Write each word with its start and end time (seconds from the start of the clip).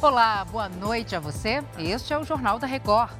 Olá, 0.00 0.44
boa 0.44 0.68
noite 0.68 1.16
a 1.16 1.20
você. 1.20 1.60
Este 1.76 2.12
é 2.12 2.18
o 2.18 2.22
Jornal 2.22 2.60
da 2.60 2.68
Record. 2.68 3.10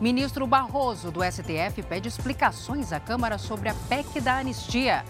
Ministro 0.00 0.46
Barroso 0.46 1.10
do 1.10 1.20
STF 1.22 1.82
pede 1.86 2.08
explicações 2.08 2.90
à 2.90 2.98
Câmara 2.98 3.36
sobre 3.36 3.68
a 3.68 3.74
PEC 3.74 4.18
da 4.18 4.38
anistia. 4.38 5.04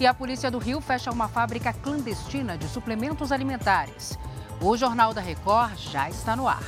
E 0.00 0.06
a 0.06 0.12
Polícia 0.12 0.50
do 0.50 0.58
Rio 0.58 0.80
fecha 0.80 1.12
uma 1.12 1.28
fábrica 1.28 1.72
clandestina 1.72 2.58
de 2.58 2.66
suplementos 2.66 3.30
alimentares. 3.30 4.18
O 4.60 4.76
Jornal 4.76 5.14
da 5.14 5.20
Record 5.20 5.76
já 5.78 6.10
está 6.10 6.34
no 6.34 6.48
ar. 6.48 6.64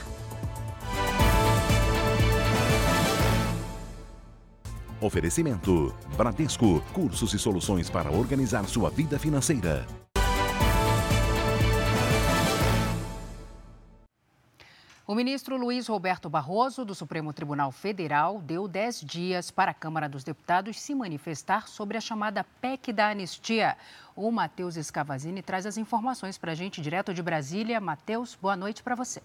Oferecimento: 5.00 5.93
Bradesco, 6.16 6.80
cursos 6.93 7.34
e 7.34 7.41
soluções 7.41 7.91
para 7.91 8.12
organizar 8.12 8.66
sua 8.66 8.88
vida 8.88 9.18
financeira. 9.18 9.84
O 15.08 15.14
ministro 15.14 15.56
Luiz 15.56 15.86
Roberto 15.86 16.28
Barroso, 16.28 16.84
do 16.84 16.92
Supremo 16.92 17.32
Tribunal 17.32 17.70
Federal, 17.70 18.40
deu 18.40 18.66
10 18.66 19.02
dias 19.02 19.52
para 19.52 19.70
a 19.70 19.74
Câmara 19.74 20.08
dos 20.08 20.24
Deputados 20.24 20.80
se 20.80 20.96
manifestar 20.96 21.68
sobre 21.68 21.96
a 21.96 22.00
chamada 22.00 22.44
PEC 22.60 22.92
da 22.92 23.10
anistia. 23.10 23.76
O 24.16 24.32
Matheus 24.32 24.76
Escavazini 24.76 25.42
traz 25.42 25.64
as 25.64 25.76
informações 25.76 26.36
para 26.36 26.50
a 26.50 26.54
gente 26.56 26.80
direto 26.80 27.14
de 27.14 27.22
Brasília. 27.22 27.80
Matheus, 27.80 28.34
boa 28.34 28.56
noite 28.56 28.82
para 28.82 28.96
você. 28.96 29.22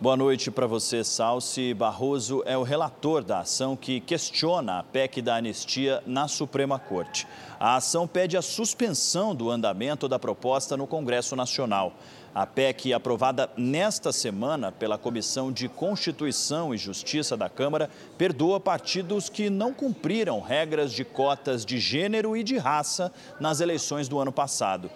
Boa 0.00 0.16
noite 0.16 0.50
para 0.50 0.66
você, 0.66 1.04
Salsi. 1.04 1.74
Barroso 1.74 2.42
é 2.46 2.56
o 2.56 2.62
relator 2.62 3.22
da 3.22 3.40
ação 3.40 3.76
que 3.76 4.00
questiona 4.00 4.78
a 4.78 4.82
PEC 4.82 5.20
da 5.20 5.36
anistia 5.36 6.02
na 6.06 6.26
Suprema 6.26 6.78
Corte. 6.78 7.28
A 7.58 7.76
ação 7.76 8.08
pede 8.08 8.38
a 8.38 8.40
suspensão 8.40 9.34
do 9.34 9.50
andamento 9.50 10.08
da 10.08 10.18
proposta 10.18 10.74
no 10.74 10.86
Congresso 10.86 11.36
Nacional. 11.36 11.92
A 12.32 12.46
PEC, 12.46 12.92
aprovada 12.92 13.50
nesta 13.56 14.12
semana 14.12 14.70
pela 14.70 14.96
Comissão 14.96 15.50
de 15.50 15.68
Constituição 15.68 16.72
e 16.72 16.78
Justiça 16.78 17.36
da 17.36 17.48
Câmara, 17.48 17.90
perdoa 18.16 18.60
partidos 18.60 19.28
que 19.28 19.50
não 19.50 19.74
cumpriram 19.74 20.40
regras 20.40 20.92
de 20.92 21.04
cotas 21.04 21.64
de 21.64 21.80
gênero 21.80 22.36
e 22.36 22.44
de 22.44 22.56
raça 22.56 23.12
nas 23.40 23.60
eleições 23.60 24.08
do 24.08 24.20
ano 24.20 24.30
passado 24.30 24.88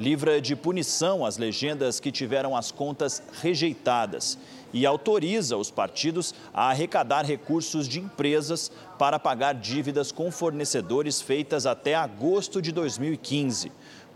livra 0.00 0.40
de 0.40 0.56
punição 0.56 1.26
as 1.26 1.36
legendas 1.36 2.00
que 2.00 2.10
tiveram 2.10 2.56
as 2.56 2.72
contas 2.72 3.22
rejeitadas 3.42 4.38
e 4.72 4.86
autoriza 4.86 5.58
os 5.58 5.70
partidos 5.70 6.34
a 6.54 6.70
arrecadar 6.70 7.26
recursos 7.26 7.86
de 7.86 8.00
empresas 8.00 8.72
para 8.98 9.18
pagar 9.18 9.52
dívidas 9.52 10.10
com 10.10 10.30
fornecedores 10.30 11.20
feitas 11.20 11.66
até 11.66 11.94
agosto 11.94 12.62
de 12.62 12.72
2015. 12.72 13.70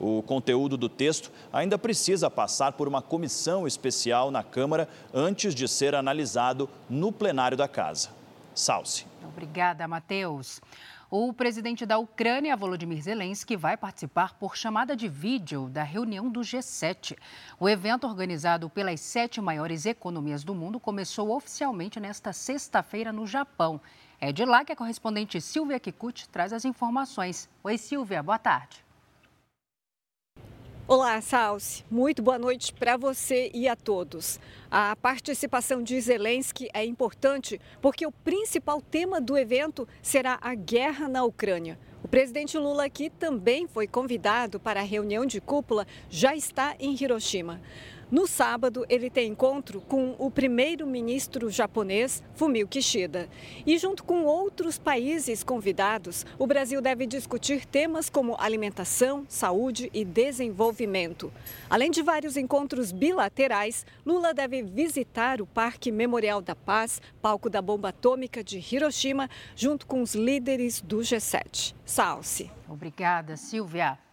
O 0.07 0.23
conteúdo 0.23 0.77
do 0.77 0.87
texto 0.87 1.33
ainda 1.51 1.79
precisa 1.79 2.29
passar 2.29 2.73
por 2.73 2.87
uma 2.87 3.01
comissão 3.01 3.67
especial 3.67 4.31
na 4.31 4.43
Câmara 4.43 4.87
antes 5.15 5.55
de 5.55 5.67
ser 5.67 5.95
analisado 5.95 6.69
no 6.91 7.11
plenário 7.11 7.57
da 7.57 7.67
Casa. 7.67 8.11
Salce. 8.55 9.07
Obrigada, 9.27 9.89
Matheus. 9.89 10.61
O 11.11 11.33
presidente 11.33 11.87
da 11.87 11.97
Ucrânia, 11.97 12.55
Volodymyr 12.55 13.01
Zelensky, 13.01 13.57
vai 13.57 13.79
participar 13.79 14.35
por 14.35 14.59
chamada 14.59 14.95
de 14.95 15.09
vídeo 15.09 15.71
da 15.71 15.83
reunião 15.83 16.29
do 16.29 16.41
G7. 16.41 17.17
O 17.59 17.67
evento, 17.67 18.07
organizado 18.07 18.69
pelas 18.69 19.01
sete 19.01 19.41
maiores 19.41 19.87
economias 19.87 20.45
do 20.45 20.55
mundo, 20.55 20.79
começou 20.79 21.35
oficialmente 21.35 21.99
nesta 21.99 22.31
sexta-feira 22.31 23.11
no 23.11 23.27
Japão. 23.27 23.81
É 24.21 24.31
de 24.31 24.45
lá 24.45 24.67
que 24.67 24.73
a 24.73 24.77
correspondente 24.77 25.41
Silvia 25.41 25.81
Kikuchi 25.81 26.29
traz 26.29 26.53
as 26.53 26.67
informações. 26.67 27.49
Oi, 27.63 27.79
Silvia, 27.79 28.23
boa 28.23 28.39
tarde. 28.39 28.85
Olá, 30.87 31.19
Salsi. 31.23 31.83
Muito 31.91 32.23
boa 32.23 32.39
noite 32.39 32.71
para 32.75 32.99
você 32.99 33.51
e 33.55 33.67
a 33.67 33.75
todos. 33.75 34.39
A 34.71 34.95
participação 34.95 35.83
de 35.83 35.99
Zelensky 35.99 36.69
é 36.75 36.85
importante 36.85 37.59
porque 37.81 38.07
o 38.07 38.13
principal 38.13 38.83
tema 38.83 39.19
do 39.19 39.35
evento 39.35 39.89
será 40.03 40.39
a 40.43 40.55
guerra 40.55 41.09
na 41.09 41.25
Ucrânia. 41.25 41.79
O 42.03 42.09
presidente 42.09 42.59
Lula, 42.59 42.87
que 42.91 43.09
também 43.09 43.67
foi 43.67 43.87
convidado 43.87 44.61
para 44.61 44.81
a 44.81 44.85
reunião 44.85 45.25
de 45.25 45.41
cúpula, 45.41 45.87
já 46.11 46.37
está 46.37 46.77
em 46.79 46.95
Hiroshima. 46.95 47.63
No 48.15 48.29
sábado, 48.29 48.87
ele 48.89 49.11
tem 49.11 49.33
encontro 49.33 49.81
com 49.81 50.15
o 50.21 50.31
primeiro-ministro 50.31 51.51
japonês, 51.51 52.23
Fumio 52.37 52.69
Kishida. 52.69 53.29
E 53.67 53.77
junto 53.77 54.05
com 54.05 54.23
outros 54.23 54.79
países 54.79 55.43
convidados, 55.43 56.25
o 56.39 56.47
Brasil 56.47 56.81
deve 56.81 57.09
discutir 57.09 57.67
temas 57.67 58.09
como 58.09 58.37
alimentação, 58.39 59.27
saúde 59.29 59.91
e 59.93 60.05
desenvolvimento. 60.05 61.33
Além 61.69 61.91
de 61.91 62.03
vários 62.03 62.37
encontros 62.37 62.93
bilaterais, 62.93 63.85
Lula 64.07 64.33
deve 64.33 64.63
visitar 64.63 65.43
o 65.43 65.47
Parque 65.47 65.91
Memorial 65.91 66.41
da 66.41 66.55
Paz, 66.55 67.03
palco 67.21 67.51
da 67.51 67.61
bomba 67.61 67.89
atômica 67.89 68.45
de 68.45 68.59
Hiroshima, 68.61 69.29
junto 69.57 69.89
com 69.89 70.01
os 70.01 70.15
líderes 70.15 70.81
do 70.81 70.99
G7. 70.99 71.75
Salce. 71.85 72.49
Obrigada, 72.69 73.37
Silvia. 73.37 74.04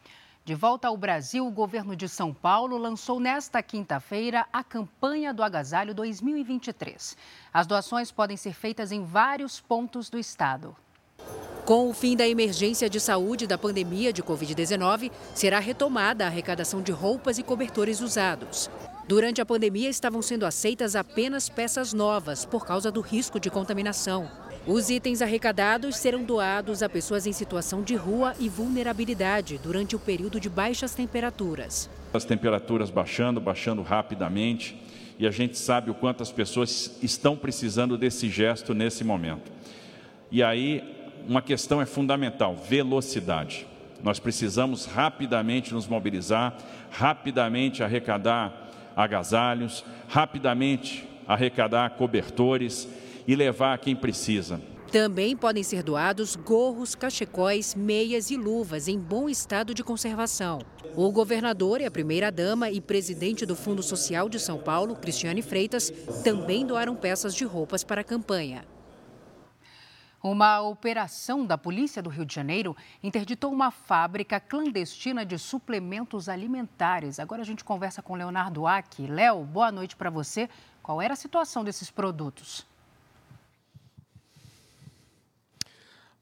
De 0.52 0.56
volta 0.56 0.90
ao 0.90 0.98
Brasil, 0.98 1.48
o 1.48 1.50
governo 1.50 1.96
de 1.96 2.10
São 2.10 2.34
Paulo 2.34 2.76
lançou 2.76 3.22
nesta 3.22 3.64
quinta-feira 3.64 4.46
a 4.52 4.62
campanha 4.62 5.34
do 5.34 5.42
Agasalho 5.42 5.94
2023. 5.94 7.16
As 7.54 7.66
doações 7.66 8.12
podem 8.12 8.36
ser 8.36 8.54
feitas 8.54 8.92
em 8.92 9.02
vários 9.02 9.62
pontos 9.62 10.10
do 10.10 10.20
estado. 10.20 10.76
Com 11.66 11.90
o 11.90 11.94
fim 11.94 12.18
da 12.18 12.28
emergência 12.28 12.90
de 12.90 13.00
saúde 13.00 13.48
da 13.48 13.58
pandemia 13.58 14.12
de 14.12 14.22
Covid-19, 14.22 15.10
será 15.34 15.58
retomada 15.58 16.26
a 16.26 16.28
arrecadação 16.28 16.82
de 16.82 16.92
roupas 16.92 17.38
e 17.38 17.44
cobertores 17.44 18.02
usados. 18.02 18.70
Durante 19.08 19.40
a 19.40 19.46
pandemia, 19.46 19.88
estavam 19.88 20.22
sendo 20.22 20.46
aceitas 20.46 20.98
apenas 20.98 21.48
peças 21.48 21.94
novas 21.94 22.44
por 22.44 22.66
causa 22.66 22.92
do 22.92 23.00
risco 23.00 23.40
de 23.40 23.50
contaminação. 23.50 24.30
Os 24.68 24.92
itens 24.92 25.24
arrecadados 25.24 25.98
serão 25.98 26.24
doados 26.24 26.84
a 26.84 26.90
pessoas 26.90 27.26
em 27.26 27.32
situação 27.32 27.82
de 27.82 27.96
rua 27.96 28.36
e 28.40 28.48
vulnerabilidade 28.48 29.58
durante 29.58 29.96
o 29.96 30.00
período 30.00 30.40
de 30.40 30.50
baixas 30.50 30.94
temperaturas. 30.94 31.90
As 32.14 32.26
temperaturas 32.26 32.92
baixando, 32.92 33.42
baixando 33.42 33.82
rapidamente, 33.82 34.80
e 35.18 35.26
a 35.26 35.32
gente 35.32 35.58
sabe 35.58 35.90
o 35.90 35.96
quanto 35.96 36.22
as 36.22 36.32
pessoas 36.32 36.96
estão 37.02 37.36
precisando 37.36 37.98
desse 37.98 38.30
gesto 38.30 38.76
nesse 38.76 39.04
momento. 39.04 39.52
E 40.32 40.44
aí, 40.44 40.84
uma 41.28 41.42
questão 41.42 41.82
é 41.82 41.86
fundamental: 41.88 42.56
velocidade. 42.56 43.66
Nós 44.04 44.20
precisamos 44.20 44.86
rapidamente 44.86 45.74
nos 45.74 45.88
mobilizar, 45.88 46.56
rapidamente 46.92 47.84
arrecadar 47.84 48.70
agasalhos, 48.96 49.84
rapidamente 50.08 51.08
arrecadar 51.28 51.92
cobertores 51.92 52.88
e 53.28 53.36
levar 53.36 53.74
a 53.74 53.78
quem 53.78 53.96
precisa. 53.96 54.62
Também 54.92 55.38
podem 55.38 55.64
ser 55.64 55.84
doados 55.84 56.36
gorros, 56.36 56.96
cachecóis, 56.96 57.74
meias 57.74 58.30
e 58.30 58.36
luvas 58.36 58.90
em 58.90 59.00
bom 59.00 59.30
estado 59.30 59.74
de 59.74 59.86
conservação. 59.86 60.60
O 60.98 61.10
governador 61.10 61.80
e 61.80 61.86
a 61.86 61.92
primeira-dama 61.92 62.70
e 62.70 62.82
presidente 62.82 63.46
do 63.46 63.56
Fundo 63.56 63.82
Social 63.82 64.28
de 64.28 64.38
São 64.38 64.58
Paulo, 64.58 64.98
Cristiane 64.98 65.42
Freitas, 65.42 65.90
também 66.26 66.66
doaram 66.66 66.94
peças 66.94 67.34
de 67.34 67.46
roupas 67.46 67.86
para 67.86 68.02
a 68.02 68.04
campanha. 68.04 68.66
Uma 70.22 70.62
operação 70.62 71.46
da 71.46 71.58
Polícia 71.58 72.00
do 72.00 72.10
Rio 72.10 72.26
de 72.26 72.36
Janeiro 72.36 72.76
interditou 73.02 73.52
uma 73.52 73.72
fábrica 73.72 74.42
clandestina 74.42 75.26
de 75.26 75.40
suplementos 75.40 76.28
alimentares. 76.28 77.18
Agora 77.18 77.42
a 77.42 77.46
gente 77.46 77.64
conversa 77.64 78.02
com 78.02 78.14
Leonardo 78.14 78.68
Aki. 78.68 79.08
Léo, 79.08 79.44
boa 79.46 79.72
noite 79.72 79.96
para 79.96 80.10
você. 80.10 80.50
Qual 80.84 81.02
era 81.02 81.14
a 81.14 81.18
situação 81.18 81.64
desses 81.64 81.90
produtos? 81.90 82.70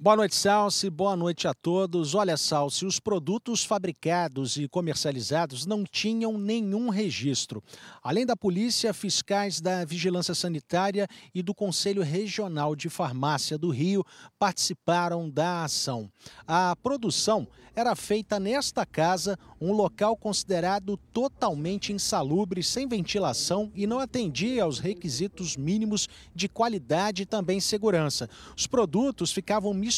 Boa 0.02 0.16
noite, 0.16 0.34
Salsi. 0.34 0.90
Boa 0.90 1.14
noite 1.14 1.46
a 1.46 1.54
todos. 1.54 2.16
Olha, 2.16 2.38
Salsi, 2.38 2.86
os 2.86 3.02
produtos 3.02 3.66
fabricados 3.66 4.56
e 4.56 4.66
comercializados 4.66 5.66
não 5.66 5.84
tinham 5.84 6.38
nenhum 6.38 6.88
registro. 6.88 7.62
Além 8.02 8.26
da 8.26 8.34
polícia, 8.34 8.94
fiscais 8.94 9.60
da 9.60 9.84
Vigilância 9.84 10.34
Sanitária 10.34 11.06
e 11.36 11.44
do 11.44 11.54
Conselho 11.54 12.02
Regional 12.02 12.78
de 12.78 12.88
Farmácia 12.88 13.58
do 13.58 13.72
Rio 13.72 14.02
participaram 14.40 15.30
da 15.30 15.66
ação. 15.66 16.10
A 16.48 16.74
produção 16.82 17.46
era 17.76 17.94
feita 17.94 18.40
nesta 18.40 18.86
casa, 18.86 19.38
um 19.60 19.74
local 19.74 20.16
considerado 20.16 20.98
totalmente 21.14 21.92
insalubre, 21.92 22.64
sem 22.64 22.88
ventilação 22.88 23.70
e 23.76 23.86
não 23.86 24.00
atendia 24.00 24.64
aos 24.64 24.80
requisitos 24.80 25.58
mínimos 25.58 26.08
de 26.34 26.48
qualidade 26.48 27.24
e 27.24 27.26
também 27.26 27.60
segurança. 27.60 28.30
Os 28.58 28.66
produtos 28.66 29.32
ficavam 29.32 29.74
misturados 29.74 29.89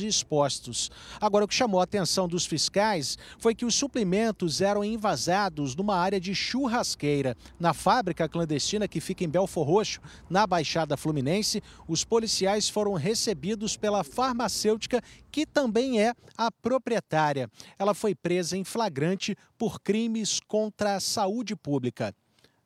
e 0.00 0.06
expostos. 0.06 0.90
Agora, 1.20 1.44
o 1.44 1.48
que 1.48 1.54
chamou 1.54 1.80
a 1.80 1.84
atenção 1.84 2.28
dos 2.28 2.44
fiscais 2.44 3.16
foi 3.38 3.54
que 3.54 3.64
os 3.64 3.74
suprimentos 3.74 4.60
eram 4.60 4.84
envasados 4.84 5.74
numa 5.76 5.96
área 5.96 6.20
de 6.20 6.34
churrasqueira. 6.34 7.36
Na 7.58 7.72
fábrica 7.72 8.28
clandestina 8.28 8.88
que 8.88 9.00
fica 9.00 9.24
em 9.24 9.28
Belfor 9.28 9.66
Roxo, 9.66 10.00
na 10.28 10.46
Baixada 10.46 10.96
Fluminense, 10.96 11.62
os 11.86 12.04
policiais 12.04 12.68
foram 12.68 12.94
recebidos 12.94 13.76
pela 13.76 14.04
farmacêutica, 14.04 15.02
que 15.30 15.46
também 15.46 16.00
é 16.02 16.14
a 16.36 16.50
proprietária. 16.50 17.48
Ela 17.78 17.94
foi 17.94 18.14
presa 18.14 18.56
em 18.56 18.64
flagrante 18.64 19.36
por 19.56 19.80
crimes 19.80 20.40
contra 20.40 20.96
a 20.96 21.00
saúde 21.00 21.54
pública. 21.54 22.14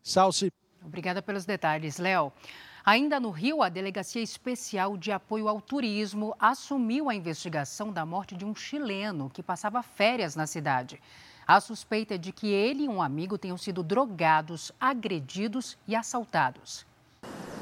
Salce. 0.03 0.53
Obrigada 0.83 1.23
pelos 1.23 1.45
detalhes, 1.45 1.99
Léo. 1.99 2.33
Ainda 2.87 3.19
no 3.19 3.31
Rio, 3.31 3.63
a 3.63 3.71
Delegacia 3.71 4.21
Especial 4.21 4.99
de 4.99 5.11
Apoio 5.11 5.49
ao 5.49 5.59
Turismo 5.59 6.37
assumiu 6.39 7.09
a 7.09 7.15
investigação 7.15 7.91
da 7.91 8.05
morte 8.05 8.37
de 8.37 8.45
um 8.45 8.55
chileno 8.55 9.31
que 9.33 9.43
passava 9.43 9.83
férias 9.83 10.37
na 10.37 10.47
cidade. 10.47 11.01
A 11.47 11.63
suspeita 11.63 12.17
é 12.17 12.19
de 12.19 12.31
que 12.31 12.49
ele 12.49 12.85
e 12.85 12.89
um 12.89 13.01
amigo 13.01 13.39
tenham 13.39 13.57
sido 13.57 13.83
drogados, 13.83 14.71
agredidos 14.79 15.79
e 15.89 15.97
assaltados. 15.97 16.85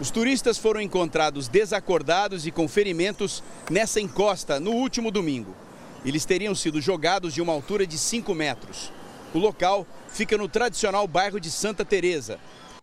Os 0.00 0.10
turistas 0.10 0.58
foram 0.58 0.80
encontrados 0.80 1.46
desacordados 1.46 2.44
e 2.44 2.50
com 2.50 2.66
ferimentos 2.66 3.44
nessa 3.70 4.00
encosta 4.00 4.58
no 4.58 4.72
último 4.72 5.12
domingo. 5.12 5.54
Eles 6.04 6.24
teriam 6.24 6.52
sido 6.52 6.80
jogados 6.80 7.32
de 7.32 7.40
uma 7.40 7.52
altura 7.52 7.86
de 7.86 7.96
5 7.96 8.34
metros. 8.34 8.90
O 9.32 9.38
local 9.38 9.86
fica 10.08 10.36
no 10.36 10.48
tradicional 10.48 11.06
bairro 11.06 11.38
de 11.38 11.48
Santa 11.48 11.84
Teresa. 11.84 12.40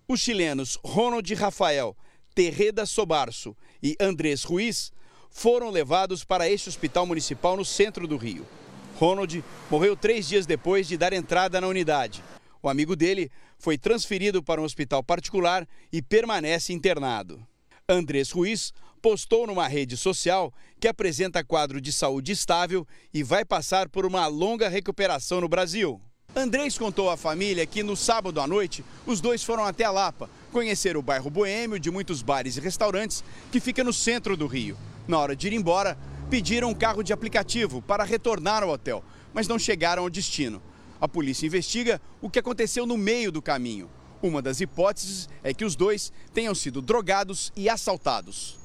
Os 0.08 0.22
chilenos 0.22 0.80
Ronald 0.86 1.34
Rafael 1.34 1.98
Terreda 2.40 2.86
Sobarso 2.86 3.54
e 3.84 3.98
Andrés 4.00 4.46
Ruiz 4.46 4.94
foram 5.30 5.70
levados 5.70 6.24
para 6.24 6.50
este 6.50 6.70
hospital 6.70 7.06
municipal 7.06 7.58
no 7.58 7.66
centro 7.66 8.08
do 8.08 8.16
Rio. 8.16 8.48
Ronald 8.96 9.44
morreu 9.70 9.94
três 9.94 10.26
dias 10.26 10.46
depois 10.46 10.88
de 10.88 10.96
dar 10.96 11.12
entrada 11.12 11.60
na 11.60 11.68
unidade. 11.68 12.24
O 12.64 12.70
amigo 12.70 12.96
dele 12.96 13.30
foi 13.58 13.78
transferido 13.78 14.42
para 14.42 14.62
um 14.62 14.64
hospital 14.64 15.04
particular 15.04 15.68
e 15.92 16.02
permanece 16.02 16.72
internado. 16.72 17.46
Andrés 17.90 18.32
Ruiz 18.32 18.74
postou 19.02 19.46
numa 19.46 19.68
rede 19.68 19.98
social 19.98 20.54
que 20.80 20.88
apresenta 20.88 21.44
quadro 21.44 21.82
de 21.82 21.92
saúde 21.92 22.32
estável 22.32 22.88
e 23.14 23.22
vai 23.22 23.44
passar 23.44 23.90
por 23.90 24.06
uma 24.06 24.26
longa 24.28 24.70
recuperação 24.70 25.42
no 25.42 25.50
Brasil. 25.50 26.02
Andrés 26.36 26.78
contou 26.78 27.10
à 27.10 27.18
família 27.18 27.66
que 27.66 27.82
no 27.82 27.96
sábado 27.96 28.40
à 28.40 28.48
noite 28.48 28.86
os 29.06 29.20
dois 29.20 29.44
foram 29.44 29.66
até 29.66 29.84
a 29.84 29.92
Lapa 29.92 30.30
conhecer 30.52 30.96
o 30.96 31.02
bairro 31.02 31.30
boêmio 31.30 31.80
de 31.80 31.90
muitos 31.90 32.22
bares 32.22 32.56
e 32.56 32.60
restaurantes 32.60 33.24
que 33.52 33.60
fica 33.60 33.84
no 33.84 33.92
centro 33.92 34.38
do 34.38 34.46
Rio. 34.46 34.78
Na 35.08 35.18
hora 35.18 35.36
de 35.36 35.48
ir 35.48 35.54
embora, 35.54 35.98
pediram 36.30 36.70
um 36.70 36.74
carro 36.76 37.04
de 37.04 37.12
aplicativo 37.12 37.82
para 37.82 38.04
retornar 38.04 38.62
ao 38.62 38.70
hotel, 38.70 39.04
mas 39.34 39.48
não 39.48 39.58
chegaram 39.58 40.04
ao 40.04 40.10
destino. 40.10 40.62
A 41.02 41.08
polícia 41.08 41.48
investiga 41.48 42.00
o 42.22 42.30
que 42.30 42.40
aconteceu 42.40 42.86
no 42.86 42.98
meio 42.98 43.32
do 43.32 43.42
caminho. 43.42 43.90
Uma 44.22 44.42
das 44.42 44.62
hipóteses 44.62 45.28
é 45.44 45.54
que 45.54 45.66
os 45.66 45.76
dois 45.76 46.12
tenham 46.34 46.54
sido 46.54 46.82
drogados 46.82 47.52
e 47.56 47.70
assaltados. 47.70 48.60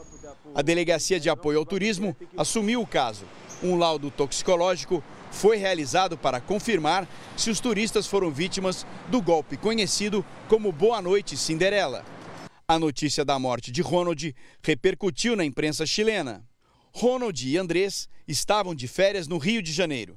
A 0.54 0.62
Delegacia 0.62 1.18
de 1.18 1.30
Apoio 1.30 1.58
ao 1.58 1.64
Turismo 1.64 2.16
assumiu 2.36 2.80
o 2.82 2.86
caso. 2.86 3.24
Um 3.62 3.76
laudo 3.76 4.10
toxicológico 4.10 5.02
foi 5.34 5.56
realizado 5.56 6.16
para 6.16 6.40
confirmar 6.40 7.06
se 7.36 7.50
os 7.50 7.60
turistas 7.60 8.06
foram 8.06 8.30
vítimas 8.30 8.86
do 9.08 9.20
golpe 9.20 9.56
conhecido 9.56 10.24
como 10.48 10.72
Boa 10.72 11.02
Noite 11.02 11.36
Cinderela. 11.36 12.04
A 12.66 12.78
notícia 12.78 13.24
da 13.24 13.38
morte 13.38 13.70
de 13.70 13.82
Ronald 13.82 14.34
repercutiu 14.62 15.36
na 15.36 15.44
imprensa 15.44 15.84
chilena. 15.84 16.42
Ronald 16.92 17.46
e 17.46 17.58
Andrés 17.58 18.08
estavam 18.26 18.74
de 18.74 18.86
férias 18.88 19.26
no 19.26 19.36
Rio 19.36 19.60
de 19.60 19.72
Janeiro. 19.72 20.16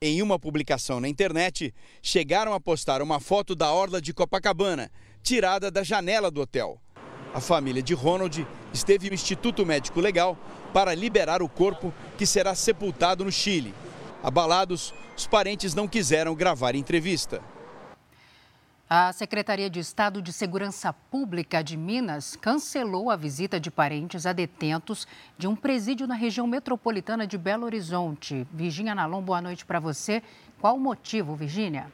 Em 0.00 0.22
uma 0.22 0.38
publicação 0.38 1.00
na 1.00 1.08
internet, 1.08 1.74
chegaram 2.00 2.52
a 2.52 2.60
postar 2.60 3.02
uma 3.02 3.18
foto 3.18 3.56
da 3.56 3.72
orla 3.72 4.00
de 4.00 4.12
Copacabana, 4.12 4.92
tirada 5.22 5.72
da 5.72 5.82
janela 5.82 6.30
do 6.30 6.42
hotel. 6.42 6.80
A 7.34 7.40
família 7.40 7.82
de 7.82 7.94
Ronald 7.94 8.46
esteve 8.72 9.08
no 9.08 9.14
Instituto 9.14 9.66
Médico 9.66 10.00
Legal 10.00 10.38
para 10.72 10.94
liberar 10.94 11.42
o 11.42 11.48
corpo 11.48 11.92
que 12.16 12.26
será 12.26 12.54
sepultado 12.54 13.24
no 13.24 13.32
Chile. 13.32 13.74
Abalados, 14.22 14.92
os 15.16 15.26
parentes 15.26 15.74
não 15.74 15.86
quiseram 15.86 16.34
gravar 16.34 16.74
entrevista. 16.74 17.40
A 18.90 19.12
Secretaria 19.12 19.68
de 19.68 19.78
Estado 19.80 20.20
de 20.22 20.32
Segurança 20.32 20.92
Pública 20.92 21.62
de 21.62 21.76
Minas 21.76 22.34
cancelou 22.36 23.10
a 23.10 23.16
visita 23.16 23.60
de 23.60 23.70
parentes 23.70 24.24
a 24.24 24.32
detentos 24.32 25.06
de 25.36 25.46
um 25.46 25.54
presídio 25.54 26.06
na 26.06 26.14
região 26.14 26.46
metropolitana 26.46 27.26
de 27.26 27.36
Belo 27.36 27.66
Horizonte. 27.66 28.46
Virginia 28.50 28.94
Nalon, 28.94 29.20
boa 29.22 29.42
noite 29.42 29.64
para 29.64 29.78
você. 29.78 30.22
Qual 30.58 30.74
o 30.74 30.80
motivo, 30.80 31.36
Virginia? 31.36 31.92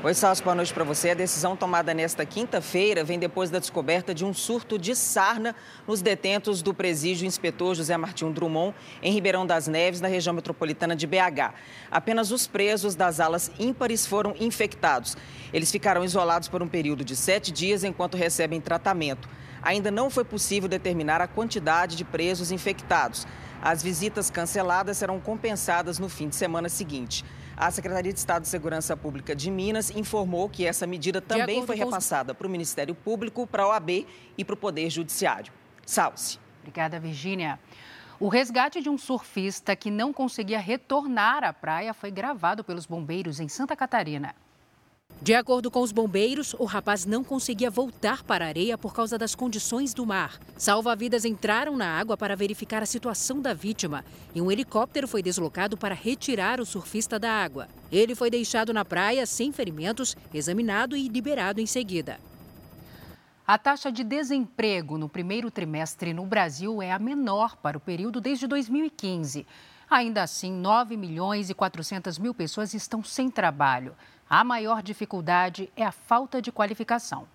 Oi, 0.00 0.14
Salso, 0.14 0.44
boa 0.44 0.54
noite 0.54 0.72
para 0.72 0.84
você. 0.84 1.10
A 1.10 1.14
decisão 1.14 1.56
tomada 1.56 1.92
nesta 1.92 2.24
quinta-feira 2.24 3.02
vem 3.02 3.18
depois 3.18 3.50
da 3.50 3.58
descoberta 3.58 4.14
de 4.14 4.24
um 4.24 4.32
surto 4.32 4.78
de 4.78 4.94
sarna 4.94 5.56
nos 5.88 6.00
detentos 6.00 6.62
do 6.62 6.72
presídio 6.72 7.26
Inspetor 7.26 7.74
José 7.74 7.96
Martim 7.96 8.30
Drummond, 8.30 8.76
em 9.02 9.12
Ribeirão 9.12 9.44
das 9.44 9.66
Neves, 9.66 10.00
na 10.00 10.06
região 10.06 10.32
metropolitana 10.32 10.94
de 10.94 11.04
BH. 11.04 11.52
Apenas 11.90 12.30
os 12.30 12.46
presos 12.46 12.94
das 12.94 13.18
alas 13.18 13.50
ímpares 13.58 14.06
foram 14.06 14.36
infectados. 14.38 15.16
Eles 15.52 15.72
ficarão 15.72 16.04
isolados 16.04 16.46
por 16.46 16.62
um 16.62 16.68
período 16.68 17.04
de 17.04 17.16
sete 17.16 17.50
dias 17.50 17.82
enquanto 17.82 18.16
recebem 18.16 18.60
tratamento. 18.60 19.28
Ainda 19.62 19.90
não 19.90 20.10
foi 20.10 20.24
possível 20.24 20.68
determinar 20.68 21.20
a 21.20 21.26
quantidade 21.26 21.96
de 21.96 22.04
presos 22.04 22.50
infectados. 22.50 23.26
As 23.60 23.82
visitas 23.82 24.30
canceladas 24.30 24.98
serão 24.98 25.18
compensadas 25.20 25.98
no 25.98 26.08
fim 26.08 26.28
de 26.28 26.36
semana 26.36 26.68
seguinte. 26.68 27.24
A 27.56 27.70
Secretaria 27.72 28.12
de 28.12 28.18
Estado 28.18 28.42
de 28.42 28.48
Segurança 28.48 28.96
Pública 28.96 29.34
de 29.34 29.50
Minas 29.50 29.90
informou 29.90 30.48
que 30.48 30.64
essa 30.64 30.86
medida 30.86 31.20
também 31.20 31.66
foi 31.66 31.74
repassada 31.74 32.32
para 32.32 32.46
o 32.46 32.50
Ministério 32.50 32.94
Público, 32.94 33.48
para 33.48 33.64
a 33.64 33.68
OAB 33.70 34.06
e 34.36 34.44
para 34.44 34.54
o 34.54 34.56
Poder 34.56 34.88
Judiciário. 34.88 35.52
Salve. 35.84 36.38
Obrigada, 36.60 37.00
Virgínia. 37.00 37.58
O 38.20 38.28
resgate 38.28 38.80
de 38.80 38.88
um 38.88 38.98
surfista 38.98 39.74
que 39.74 39.90
não 39.90 40.12
conseguia 40.12 40.60
retornar 40.60 41.42
à 41.42 41.52
praia 41.52 41.94
foi 41.94 42.10
gravado 42.10 42.62
pelos 42.62 42.86
bombeiros 42.86 43.40
em 43.40 43.48
Santa 43.48 43.74
Catarina. 43.74 44.34
De 45.20 45.34
acordo 45.34 45.68
com 45.68 45.80
os 45.80 45.90
bombeiros, 45.90 46.54
o 46.60 46.64
rapaz 46.64 47.04
não 47.04 47.24
conseguia 47.24 47.68
voltar 47.68 48.22
para 48.22 48.44
a 48.44 48.48
areia 48.48 48.78
por 48.78 48.94
causa 48.94 49.18
das 49.18 49.34
condições 49.34 49.92
do 49.92 50.06
mar. 50.06 50.38
Salva-vidas 50.56 51.24
entraram 51.24 51.76
na 51.76 51.98
água 51.98 52.16
para 52.16 52.36
verificar 52.36 52.84
a 52.84 52.86
situação 52.86 53.42
da 53.42 53.52
vítima 53.52 54.04
e 54.32 54.40
um 54.40 54.50
helicóptero 54.50 55.08
foi 55.08 55.20
deslocado 55.20 55.76
para 55.76 55.94
retirar 55.94 56.60
o 56.60 56.66
surfista 56.66 57.18
da 57.18 57.32
água. 57.32 57.66
Ele 57.90 58.14
foi 58.14 58.30
deixado 58.30 58.72
na 58.72 58.84
praia 58.84 59.26
sem 59.26 59.50
ferimentos, 59.50 60.16
examinado 60.32 60.96
e 60.96 61.08
liberado 61.08 61.60
em 61.60 61.66
seguida. 61.66 62.20
A 63.44 63.58
taxa 63.58 63.90
de 63.90 64.04
desemprego 64.04 64.96
no 64.96 65.08
primeiro 65.08 65.50
trimestre 65.50 66.12
no 66.12 66.26
Brasil 66.26 66.80
é 66.80 66.92
a 66.92 66.98
menor 66.98 67.56
para 67.56 67.76
o 67.76 67.80
período 67.80 68.20
desde 68.20 68.46
2015. 68.46 69.44
Ainda 69.90 70.22
assim, 70.22 70.52
9 70.52 70.98
milhões 70.98 71.48
e 71.48 71.54
400 71.54 72.18
mil 72.18 72.34
pessoas 72.34 72.74
estão 72.74 73.02
sem 73.02 73.30
trabalho. 73.30 73.96
A 74.28 74.44
maior 74.44 74.82
dificuldade 74.82 75.72
é 75.74 75.82
a 75.82 75.90
falta 75.90 76.42
de 76.42 76.52
qualificação. 76.52 77.26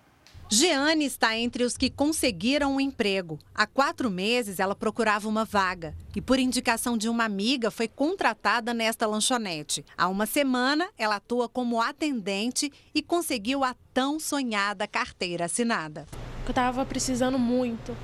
Jeane 0.48 1.04
está 1.04 1.36
entre 1.36 1.64
os 1.64 1.76
que 1.76 1.90
conseguiram 1.90 2.76
um 2.76 2.80
emprego. 2.80 3.40
Há 3.52 3.66
quatro 3.66 4.08
meses 4.08 4.60
ela 4.60 4.76
procurava 4.76 5.28
uma 5.28 5.44
vaga 5.44 5.96
e, 6.14 6.20
por 6.20 6.38
indicação 6.38 6.96
de 6.96 7.08
uma 7.08 7.24
amiga, 7.24 7.72
foi 7.72 7.88
contratada 7.88 8.72
nesta 8.72 9.04
lanchonete. 9.04 9.84
Há 9.96 10.06
uma 10.06 10.26
semana, 10.26 10.88
ela 10.96 11.16
atua 11.16 11.48
como 11.48 11.80
atendente 11.80 12.70
e 12.94 13.02
conseguiu 13.02 13.64
a 13.64 13.74
tão 13.92 14.20
sonhada 14.20 14.86
carteira 14.86 15.46
assinada. 15.46 16.06
Eu 16.44 16.50
estava 16.50 16.84
precisando 16.84 17.38
muito, 17.38 17.96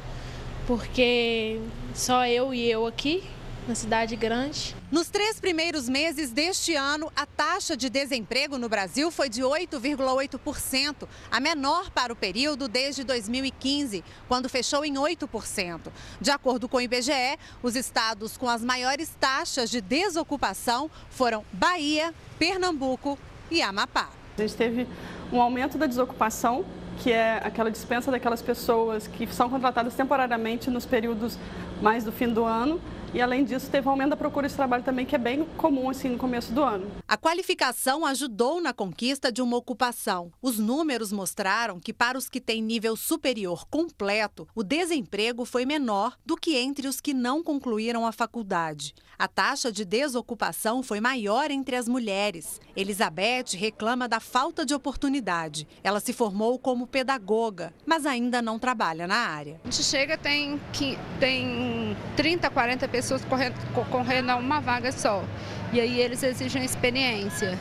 porque 0.67 1.61
só 1.95 2.27
eu 2.27 2.53
e 2.53 2.69
eu 2.69 2.85
aqui 2.85 3.23
na 3.71 3.75
cidade 3.77 4.17
grande. 4.17 4.75
Nos 4.91 5.09
três 5.09 5.39
primeiros 5.39 5.89
meses 5.89 6.33
deste 6.33 6.75
ano, 6.75 7.11
a 7.15 7.25
taxa 7.25 7.77
de 7.77 7.89
desemprego 7.89 8.59
no 8.59 8.69
Brasil 8.69 9.13
foi 9.13 9.29
de 9.29 9.43
8,8%, 9.43 11.07
a 11.31 11.39
menor 11.39 11.89
para 11.91 12.13
o 12.13 12.17
período 12.17 12.67
desde 12.67 13.05
2015, 13.05 14.03
quando 14.27 14.49
fechou 14.49 14.85
em 14.85 14.95
8%. 14.95 15.83
De 16.21 16.33
acordo 16.33 16.69
com 16.69 16.79
o 16.79 16.81
IBGE, 16.81 17.39
os 17.63 17.77
estados 17.77 18.37
com 18.37 18.49
as 18.49 18.65
maiores 18.65 19.15
taxas 19.21 19.71
de 19.71 19.81
desocupação 19.81 20.91
foram 21.09 21.45
Bahia, 21.53 22.13
Pernambuco 22.41 23.17
e 23.53 23.63
Amapá. 23.63 24.11
A 24.37 24.43
gente 24.43 24.57
teve 24.57 24.89
um 25.33 25.41
aumento 25.41 25.79
da 25.79 25.87
desocupação 25.87 26.65
que 26.99 27.13
é 27.13 27.41
aquela 27.45 27.71
dispensa 27.71 28.11
daquelas 28.11 28.43
pessoas 28.43 29.07
que 29.07 29.27
são 29.29 29.49
contratadas 29.49 29.95
temporariamente 29.95 30.69
nos 30.69 30.85
períodos 30.85 31.39
mais 31.81 32.05
do 32.05 32.13
fim 32.13 32.29
do 32.29 32.45
ano 32.45 32.81
e 33.13 33.21
além 33.21 33.45
disso 33.45 33.71
teve 33.71 33.87
um 33.87 33.91
aumento 33.91 34.11
da 34.11 34.17
procura 34.17 34.49
de 34.49 34.55
trabalho 34.55 34.83
também 34.83 35.07
que 35.07 35.15
é 35.15 35.19
bem 35.19 35.45
comum 35.57 35.91
assim 35.91 36.09
no 36.09 36.19
começo 36.19 36.53
do 36.53 36.63
ano. 36.63 36.91
A 37.07 37.17
qualificação 37.17 38.07
ajudou 38.07 38.61
na 38.61 38.73
conquista 38.73 39.33
de 39.33 39.43
uma 39.43 39.57
ocupação. 39.57 40.33
Os 40.41 40.59
números 40.59 41.13
mostraram 41.13 41.81
que 41.81 41.93
para 41.93 42.17
os 42.17 42.29
que 42.29 42.41
têm 42.41 42.63
nível 42.63 42.97
superior 42.97 43.67
completo, 43.67 44.47
o 44.55 44.63
desemprego 44.63 45.45
foi 45.45 45.65
menor 45.65 46.17
do 46.25 46.37
que 46.37 46.57
entre 46.57 46.87
os 46.87 47.01
que 47.01 47.13
não 47.13 47.43
concluíram 47.43 48.07
a 48.07 48.13
faculdade. 48.13 48.95
A 49.21 49.29
taxa 49.29 49.71
de 49.71 49.85
desocupação 49.85 50.83
foi 50.83 50.99
maior 50.99 51.51
entre 51.51 51.77
as 51.77 51.87
mulheres. 51.87 52.59
Elizabeth 52.75 53.55
reclama 53.55 54.09
da 54.09 54.19
falta 54.19 54.65
de 54.65 54.73
oportunidade. 54.73 55.69
Ela 55.83 56.01
se 56.01 56.15
formou 56.15 56.59
como 56.59 56.87
pedagoga, 56.87 57.75
mas 57.85 58.07
ainda 58.07 58.41
não 58.41 58.59
trabalha 58.59 59.07
na 59.07 59.17
área. 59.17 59.61
A 59.63 59.71
gente 59.71 59.85
chega, 59.85 60.17
tem, 60.17 60.59
tem 61.19 61.80
30, 62.17 62.51
40 62.51 62.89
pessoas 62.89 63.25
correndo, 63.25 63.55
correndo 63.91 64.31
a 64.31 64.37
uma 64.37 64.61
vaga 64.61 64.93
só. 64.93 65.25
E 65.73 65.81
aí 65.81 66.01
eles 66.01 66.23
exigem 66.23 66.65
experiência. 66.65 67.59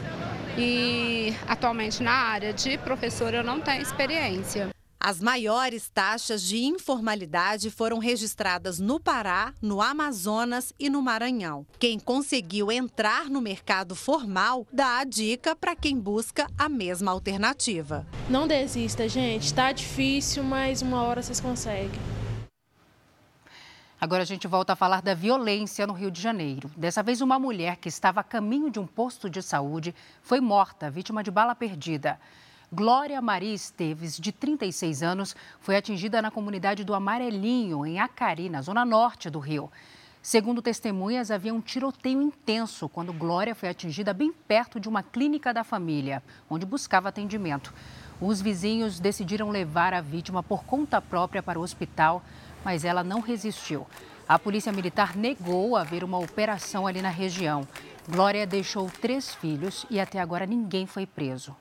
E 0.58 1.34
atualmente 1.48 2.04
na 2.04 2.12
área 2.12 2.54
de 2.54 2.78
professora 2.80 3.38
eu 3.38 3.44
não 3.44 3.60
tenho 3.60 3.82
experiência. 3.82 4.70
As 5.02 5.22
maiores 5.22 5.88
taxas 5.88 6.44
de 6.44 6.58
informalidade 6.58 7.72
foram 7.72 8.00
registradas 8.00 8.80
no 8.80 9.00
Pará, 9.00 9.54
no 9.62 9.82
Amazonas 9.82 10.74
e 10.78 10.90
no 10.90 11.02
Maranhão. 11.02 11.66
Quem 11.80 11.98
conseguiu 11.98 12.70
entrar 12.70 13.30
no 13.30 13.40
mercado 13.40 13.96
formal 13.96 14.68
dá 14.74 15.00
a 15.00 15.06
dica 15.06 15.56
para 15.56 15.74
quem 15.74 15.98
busca 15.98 16.48
a 16.58 16.68
mesma 16.68 17.12
alternativa. 17.12 18.06
Não 18.30 18.46
desista, 18.46 19.08
gente. 19.08 19.46
Está 19.46 19.72
difícil, 19.72 20.44
mas 20.44 20.82
uma 20.82 21.02
hora 21.04 21.24
vocês 21.24 21.40
conseguem. 21.40 22.19
Agora 24.02 24.24
a 24.24 24.26
gente 24.26 24.48
volta 24.48 24.72
a 24.72 24.76
falar 24.78 25.02
da 25.02 25.14
violência 25.14 25.86
no 25.86 25.92
Rio 25.92 26.10
de 26.10 26.22
Janeiro. 26.22 26.72
Dessa 26.78 27.04
vez, 27.04 27.20
uma 27.20 27.38
mulher 27.38 27.76
que 27.76 27.90
estava 27.90 28.22
a 28.22 28.24
caminho 28.24 28.70
de 28.70 28.80
um 28.80 28.88
posto 28.88 29.30
de 29.30 29.42
saúde 29.42 29.94
foi 30.22 30.40
morta, 30.40 30.90
vítima 30.90 31.22
de 31.22 31.30
bala 31.30 31.54
perdida. 31.54 32.18
Glória 32.72 33.22
Maria 33.22 33.54
Esteves, 33.54 34.18
de 34.18 34.32
36 34.32 35.04
anos, 35.04 35.36
foi 35.60 35.76
atingida 35.76 36.22
na 36.22 36.32
comunidade 36.32 36.86
do 36.86 36.94
Amarelinho, 36.94 37.86
em 37.86 38.00
Acari, 38.00 38.48
na 38.48 38.62
zona 38.62 38.86
norte 38.86 39.30
do 39.30 39.38
Rio. 39.38 39.70
Segundo 40.22 40.62
testemunhas, 40.62 41.30
havia 41.30 41.54
um 41.54 41.60
tiroteio 41.60 42.22
intenso 42.22 42.88
quando 42.88 43.12
Glória 43.12 43.56
foi 43.56 43.68
atingida 43.68 44.14
bem 44.14 44.32
perto 44.32 44.80
de 44.80 44.88
uma 44.88 45.04
clínica 45.04 45.54
da 45.54 45.66
família, 45.66 46.24
onde 46.50 46.66
buscava 46.66 47.10
atendimento. 47.10 47.74
Os 48.22 48.42
vizinhos 48.42 49.00
decidiram 49.00 49.50
levar 49.50 49.94
a 49.94 50.02
vítima 50.02 50.44
por 50.44 50.66
conta 50.66 51.02
própria 51.02 51.42
para 51.42 51.58
o 51.58 51.62
hospital, 51.62 52.22
mas 52.64 52.84
ela 52.84 53.04
não 53.04 53.20
resistiu. 53.20 53.86
A 54.28 54.38
polícia 54.38 54.72
militar 54.72 55.16
negou 55.16 55.76
haver 55.76 56.04
uma 56.04 56.20
operação 56.20 56.86
ali 56.86 57.02
na 57.02 57.10
região. 57.10 57.68
Glória 58.08 58.46
deixou 58.46 58.90
três 58.90 59.34
filhos 59.34 59.86
e 59.90 60.00
até 60.00 60.20
agora 60.20 60.46
ninguém 60.46 60.86
foi 60.86 61.06
preso. 61.06 61.56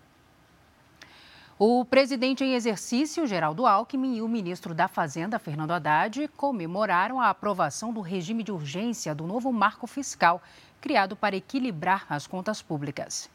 O 1.58 1.84
presidente 1.84 2.44
em 2.44 2.54
exercício, 2.54 3.26
Geraldo 3.26 3.66
Alckmin, 3.66 4.16
e 4.16 4.22
o 4.22 4.28
ministro 4.28 4.72
da 4.72 4.86
Fazenda, 4.86 5.40
Fernando 5.40 5.72
Haddad, 5.72 6.28
comemoraram 6.36 7.20
a 7.20 7.30
aprovação 7.30 7.92
do 7.92 8.00
regime 8.00 8.44
de 8.44 8.52
urgência 8.52 9.12
do 9.12 9.26
novo 9.26 9.52
marco 9.52 9.86
fiscal, 9.86 10.40
criado 10.80 11.16
para 11.16 11.34
equilibrar 11.34 12.06
as 12.08 12.28
contas 12.28 12.62
públicas. 12.62 13.28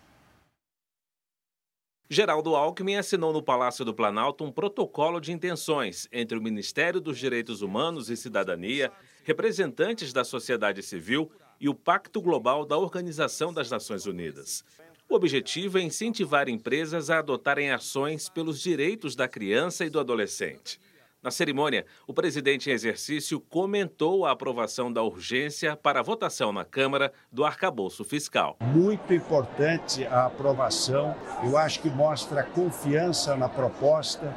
Geraldo 2.14 2.56
Alckmin 2.56 2.98
assinou 2.98 3.34
no 3.34 3.42
Palácio 3.42 3.84
do 3.84 3.92
Planalto 3.92 4.44
um 4.44 4.52
protocolo 4.52 5.20
de 5.20 5.32
intenções 5.32 6.08
entre 6.12 6.38
o 6.38 6.42
Ministério 6.42 7.02
dos 7.02 7.18
Direitos 7.18 7.64
Humanos 7.64 8.08
e 8.08 8.16
Cidadania, 8.16 8.92
representantes 9.24 10.14
da 10.14 10.24
sociedade 10.24 10.84
civil 10.84 11.32
e 11.60 11.68
o 11.68 11.74
Pacto 11.74 12.22
Global 12.22 12.68
da 12.68 12.78
Organização 12.78 13.52
das 13.52 13.72
Nações 13.72 14.06
Unidas. 14.06 14.64
O 15.10 15.16
objetivo 15.16 15.80
é 15.80 15.82
incentivar 15.82 16.48
empresas 16.48 17.10
a 17.10 17.18
adotarem 17.18 17.72
ações 17.72 18.30
pelos 18.30 18.62
direitos 18.62 19.16
da 19.16 19.28
criança 19.28 19.84
e 19.84 19.90
do 19.90 20.00
adolescente. 20.00 20.80
Na 21.24 21.32
cerimônia, 21.32 21.86
o 22.06 22.14
presidente 22.14 22.70
em 22.70 22.74
exercício 22.74 23.40
comentou 23.40 24.26
a 24.26 24.32
aprovação 24.32 24.92
da 24.92 25.02
urgência 25.02 25.74
para 25.74 26.02
a 26.02 26.04
votação 26.04 26.52
na 26.52 26.66
Câmara 26.66 27.14
do 27.32 27.46
arcabouço 27.46 28.04
fiscal. 28.04 28.58
Muito 28.60 29.14
importante 29.14 30.06
a 30.06 30.26
aprovação, 30.26 31.16
eu 31.42 31.58
acho 31.58 31.80
que 31.80 31.90
mostra 31.90 32.44
confiança 32.44 33.38
na 33.38 33.48
proposta, 33.48 34.36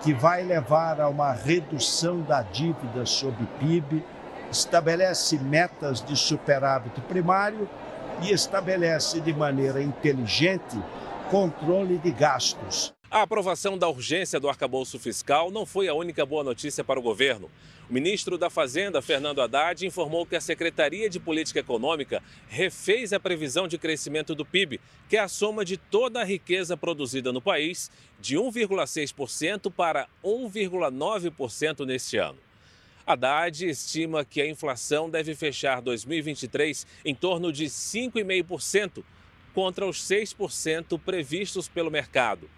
que 0.00 0.14
vai 0.14 0.44
levar 0.44 1.00
a 1.00 1.08
uma 1.08 1.32
redução 1.32 2.22
da 2.22 2.42
dívida 2.42 3.04
sobre 3.04 3.44
PIB, 3.58 4.04
estabelece 4.48 5.36
metas 5.40 6.00
de 6.00 6.16
superávit 6.16 7.00
primário 7.00 7.68
e 8.22 8.30
estabelece 8.30 9.20
de 9.20 9.32
maneira 9.32 9.82
inteligente 9.82 10.78
controle 11.32 11.98
de 11.98 12.12
gastos. 12.12 12.96
A 13.10 13.22
aprovação 13.22 13.78
da 13.78 13.88
urgência 13.88 14.38
do 14.38 14.50
arcabouço 14.50 14.98
fiscal 14.98 15.50
não 15.50 15.64
foi 15.64 15.88
a 15.88 15.94
única 15.94 16.26
boa 16.26 16.44
notícia 16.44 16.84
para 16.84 17.00
o 17.00 17.02
governo. 17.02 17.50
O 17.88 17.92
ministro 17.94 18.36
da 18.36 18.50
Fazenda, 18.50 19.00
Fernando 19.00 19.40
Haddad, 19.40 19.86
informou 19.86 20.26
que 20.26 20.36
a 20.36 20.40
Secretaria 20.42 21.08
de 21.08 21.18
Política 21.18 21.60
Econômica 21.60 22.22
refez 22.48 23.14
a 23.14 23.18
previsão 23.18 23.66
de 23.66 23.78
crescimento 23.78 24.34
do 24.34 24.44
PIB, 24.44 24.78
que 25.08 25.16
é 25.16 25.20
a 25.20 25.28
soma 25.28 25.64
de 25.64 25.78
toda 25.78 26.20
a 26.20 26.24
riqueza 26.24 26.76
produzida 26.76 27.32
no 27.32 27.40
país, 27.40 27.90
de 28.20 28.36
1,6% 28.36 29.72
para 29.72 30.06
1,9% 30.22 31.86
neste 31.86 32.18
ano. 32.18 32.38
Haddad 33.06 33.66
estima 33.66 34.22
que 34.22 34.42
a 34.42 34.46
inflação 34.46 35.08
deve 35.08 35.34
fechar 35.34 35.80
2023 35.80 36.86
em 37.06 37.14
torno 37.14 37.50
de 37.50 37.64
5,5%, 37.64 39.02
contra 39.54 39.86
os 39.86 39.96
6% 40.02 41.00
previstos 41.00 41.68
pelo 41.68 41.90
mercado. 41.90 42.50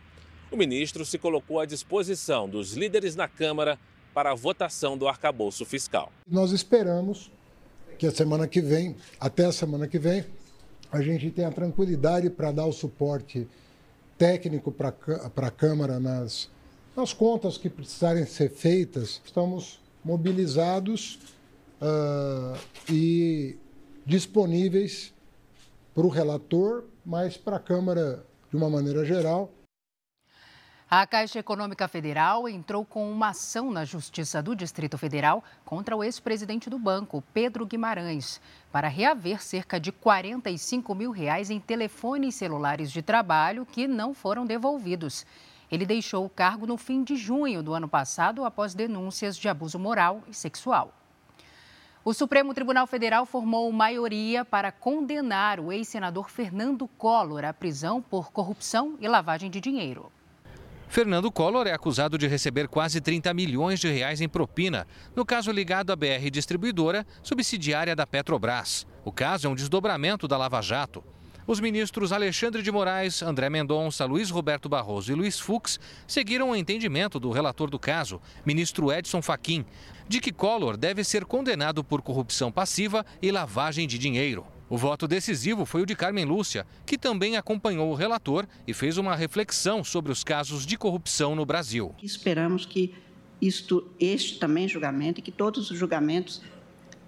O 0.50 0.56
ministro 0.56 1.06
se 1.06 1.16
colocou 1.16 1.60
à 1.60 1.64
disposição 1.64 2.48
dos 2.48 2.72
líderes 2.72 3.14
na 3.14 3.28
Câmara 3.28 3.78
para 4.12 4.32
a 4.32 4.34
votação 4.34 4.98
do 4.98 5.06
arcabouço 5.06 5.64
fiscal. 5.64 6.12
Nós 6.28 6.50
esperamos 6.50 7.30
que 7.96 8.04
a 8.04 8.10
semana 8.10 8.48
que 8.48 8.60
vem, 8.60 8.96
até 9.20 9.44
a 9.44 9.52
semana 9.52 9.86
que 9.86 9.96
vem, 9.96 10.24
a 10.90 11.00
gente 11.00 11.30
tenha 11.30 11.52
tranquilidade 11.52 12.28
para 12.28 12.50
dar 12.50 12.66
o 12.66 12.72
suporte 12.72 13.46
técnico 14.18 14.72
para 14.72 14.92
a 15.36 15.50
Câmara 15.52 16.00
nas, 16.00 16.50
nas 16.96 17.12
contas 17.12 17.56
que 17.56 17.70
precisarem 17.70 18.26
ser 18.26 18.50
feitas. 18.50 19.20
Estamos 19.24 19.80
mobilizados 20.04 21.20
uh, 21.80 22.58
e 22.92 23.56
disponíveis 24.04 25.14
para 25.94 26.04
o 26.04 26.08
relator, 26.08 26.84
mas 27.06 27.36
para 27.36 27.56
a 27.56 27.60
Câmara 27.60 28.24
de 28.50 28.56
uma 28.56 28.68
maneira 28.68 29.04
geral. 29.04 29.52
A 30.92 31.06
Caixa 31.06 31.38
Econômica 31.38 31.86
Federal 31.86 32.48
entrou 32.48 32.84
com 32.84 33.08
uma 33.08 33.28
ação 33.28 33.70
na 33.70 33.84
Justiça 33.84 34.42
do 34.42 34.56
Distrito 34.56 34.98
Federal 34.98 35.44
contra 35.64 35.96
o 35.96 36.02
ex-presidente 36.02 36.68
do 36.68 36.80
banco, 36.80 37.22
Pedro 37.32 37.64
Guimarães, 37.64 38.40
para 38.72 38.88
reaver 38.88 39.40
cerca 39.40 39.78
de 39.78 39.92
45 39.92 40.92
mil 40.92 41.12
reais 41.12 41.48
em 41.48 41.60
telefones 41.60 42.34
celulares 42.34 42.90
de 42.90 43.02
trabalho 43.02 43.64
que 43.64 43.86
não 43.86 44.12
foram 44.12 44.44
devolvidos. 44.44 45.24
Ele 45.70 45.86
deixou 45.86 46.24
o 46.24 46.28
cargo 46.28 46.66
no 46.66 46.76
fim 46.76 47.04
de 47.04 47.14
junho 47.14 47.62
do 47.62 47.72
ano 47.72 47.88
passado 47.88 48.44
após 48.44 48.74
denúncias 48.74 49.36
de 49.36 49.48
abuso 49.48 49.78
moral 49.78 50.24
e 50.26 50.34
sexual. 50.34 50.92
O 52.04 52.12
Supremo 52.12 52.52
Tribunal 52.52 52.88
Federal 52.88 53.24
formou 53.24 53.70
maioria 53.70 54.44
para 54.44 54.72
condenar 54.72 55.60
o 55.60 55.70
ex-senador 55.70 56.28
Fernando 56.28 56.88
Collor 56.98 57.44
à 57.44 57.52
prisão 57.52 58.02
por 58.02 58.32
corrupção 58.32 58.96
e 59.00 59.06
lavagem 59.06 59.48
de 59.48 59.60
dinheiro. 59.60 60.10
Fernando 60.90 61.30
Collor 61.30 61.68
é 61.68 61.72
acusado 61.72 62.18
de 62.18 62.26
receber 62.26 62.66
quase 62.66 63.00
30 63.00 63.32
milhões 63.32 63.78
de 63.78 63.88
reais 63.88 64.20
em 64.20 64.28
propina, 64.28 64.88
no 65.14 65.24
caso 65.24 65.52
ligado 65.52 65.92
à 65.92 65.96
BR 65.96 66.28
Distribuidora, 66.32 67.06
subsidiária 67.22 67.94
da 67.94 68.04
Petrobras. 68.04 68.88
O 69.04 69.12
caso 69.12 69.46
é 69.46 69.50
um 69.50 69.54
desdobramento 69.54 70.26
da 70.26 70.36
Lava 70.36 70.60
Jato. 70.60 71.04
Os 71.46 71.60
ministros 71.60 72.10
Alexandre 72.10 72.60
de 72.60 72.72
Moraes, 72.72 73.22
André 73.22 73.48
Mendonça, 73.48 74.04
Luiz 74.04 74.30
Roberto 74.30 74.68
Barroso 74.68 75.12
e 75.12 75.14
Luiz 75.14 75.38
Fux 75.38 75.78
seguiram 76.08 76.50
o 76.50 76.56
entendimento 76.56 77.20
do 77.20 77.30
relator 77.30 77.70
do 77.70 77.78
caso, 77.78 78.20
ministro 78.44 78.92
Edson 78.92 79.22
Fachin, 79.22 79.64
de 80.08 80.20
que 80.20 80.32
Collor 80.32 80.76
deve 80.76 81.04
ser 81.04 81.24
condenado 81.24 81.84
por 81.84 82.02
corrupção 82.02 82.50
passiva 82.50 83.06
e 83.22 83.30
lavagem 83.30 83.86
de 83.86 83.96
dinheiro. 83.96 84.44
O 84.70 84.76
voto 84.76 85.08
decisivo 85.08 85.66
foi 85.66 85.82
o 85.82 85.86
de 85.86 85.96
Carmen 85.96 86.24
Lúcia, 86.24 86.64
que 86.86 86.96
também 86.96 87.36
acompanhou 87.36 87.90
o 87.90 87.94
relator 87.94 88.46
e 88.64 88.72
fez 88.72 88.98
uma 88.98 89.16
reflexão 89.16 89.82
sobre 89.82 90.12
os 90.12 90.22
casos 90.22 90.64
de 90.64 90.78
corrupção 90.78 91.34
no 91.34 91.44
Brasil. 91.44 91.92
Esperamos 92.00 92.64
que 92.64 92.94
isto, 93.42 93.90
este 93.98 94.38
também 94.38 94.68
julgamento 94.68 95.18
e 95.18 95.22
que 95.24 95.32
todos 95.32 95.72
os 95.72 95.76
julgamentos 95.76 96.40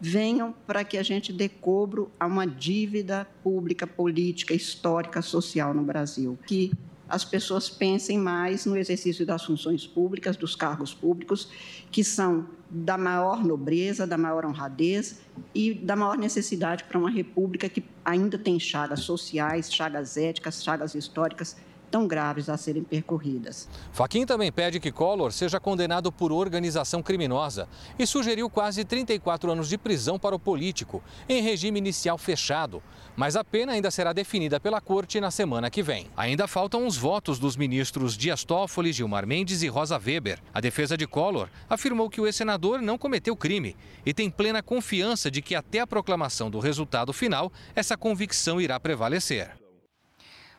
venham 0.01 0.53
para 0.67 0.83
que 0.83 0.99
a 0.99 1.05
gente 1.05 1.33
dê 1.33 1.49
cobro 1.49 2.11
a 2.19 2.27
uma 2.27 2.49
dívida 2.49 3.29
pública, 3.45 3.87
política, 3.87 4.53
histórica, 4.53 5.23
social 5.23 5.73
no 5.73 5.85
Brasil. 5.85 6.37
Que 6.45 6.73
as 7.09 7.25
pessoas 7.25 7.71
pensem 7.71 8.19
mais 8.19 8.67
no 8.67 8.77
exercício 8.77 9.25
das 9.25 9.45
funções 9.45 9.87
públicas, 9.87 10.37
dos 10.37 10.57
cargos 10.57 10.93
públicos, 10.93 11.49
que 11.93 12.03
são 12.03 12.49
da 12.75 12.97
maior 12.97 13.45
nobreza, 13.45 14.07
da 14.07 14.17
maior 14.17 14.47
honradez 14.47 15.21
e 15.55 15.75
da 15.75 15.95
maior 15.95 16.17
necessidade 16.17 16.85
para 16.85 16.99
uma 16.99 17.11
república 17.11 17.69
que 17.69 17.85
ainda 18.03 18.39
tem 18.39 18.59
chagas 18.59 19.01
sociais, 19.01 19.71
chagas 19.71 20.17
éticas, 20.17 20.65
chagas 20.65 20.95
históricas 20.95 21.57
tão 21.93 22.09
graves 22.09 22.49
a 22.49 22.57
serem 22.57 22.83
percorridas. 22.83 23.69
Faquim 23.93 24.25
também 24.25 24.51
pede 24.51 24.81
que 24.81 24.91
Collor 24.91 25.31
seja 25.31 25.61
condenado 25.61 26.11
por 26.11 26.33
organização 26.33 27.03
criminosa 27.03 27.69
e 27.99 28.07
sugeriu 28.07 28.49
quase 28.49 28.83
34 28.83 29.53
anos 29.53 29.69
de 29.69 29.77
prisão 29.77 30.19
para 30.19 30.35
o 30.35 30.39
político, 30.39 31.05
em 31.29 31.43
regime 31.43 31.79
inicial 31.79 32.17
fechado. 32.17 32.83
Mas 33.15 33.37
a 33.37 33.45
pena 33.45 33.73
ainda 33.73 33.91
será 33.91 34.15
definida 34.15 34.59
pela 34.59 34.81
corte 34.81 35.21
na 35.21 35.31
semana 35.31 35.69
que 35.69 35.83
vem. 35.83 36.07
Ainda 36.17 36.49
faltam 36.49 36.87
os 36.87 36.97
votos 36.97 37.39
dos 37.39 37.59
ministros 37.59 38.17
Dias 38.17 38.43
Toffoli, 38.43 38.91
Gilmar 38.91 39.27
Mendes 39.27 39.63
e 39.63 39.69
Rosa 39.69 40.01
Weber. 40.03 40.39
A 40.55 40.63
defesa 40.63 40.97
de 40.97 41.07
Collor 41.07 41.51
afirmou 41.69 42.09
que 42.09 42.23
o 42.23 42.27
ex-senador 42.27 42.81
não 42.81 42.97
cometeu 42.97 43.37
crime 43.37 43.77
e 44.07 44.15
tem 44.15 44.31
plena 44.31 44.63
confiança 44.63 45.31
de 45.31 45.43
que 45.43 45.55
até 45.55 45.81
a 45.81 45.87
proclamação 45.87 46.51
do 46.51 46.59
resultado 46.59 47.13
final, 47.13 47.53
essa 47.77 47.99
convicção 47.99 48.59
irá 48.59 48.81
prevalecer. 48.81 49.62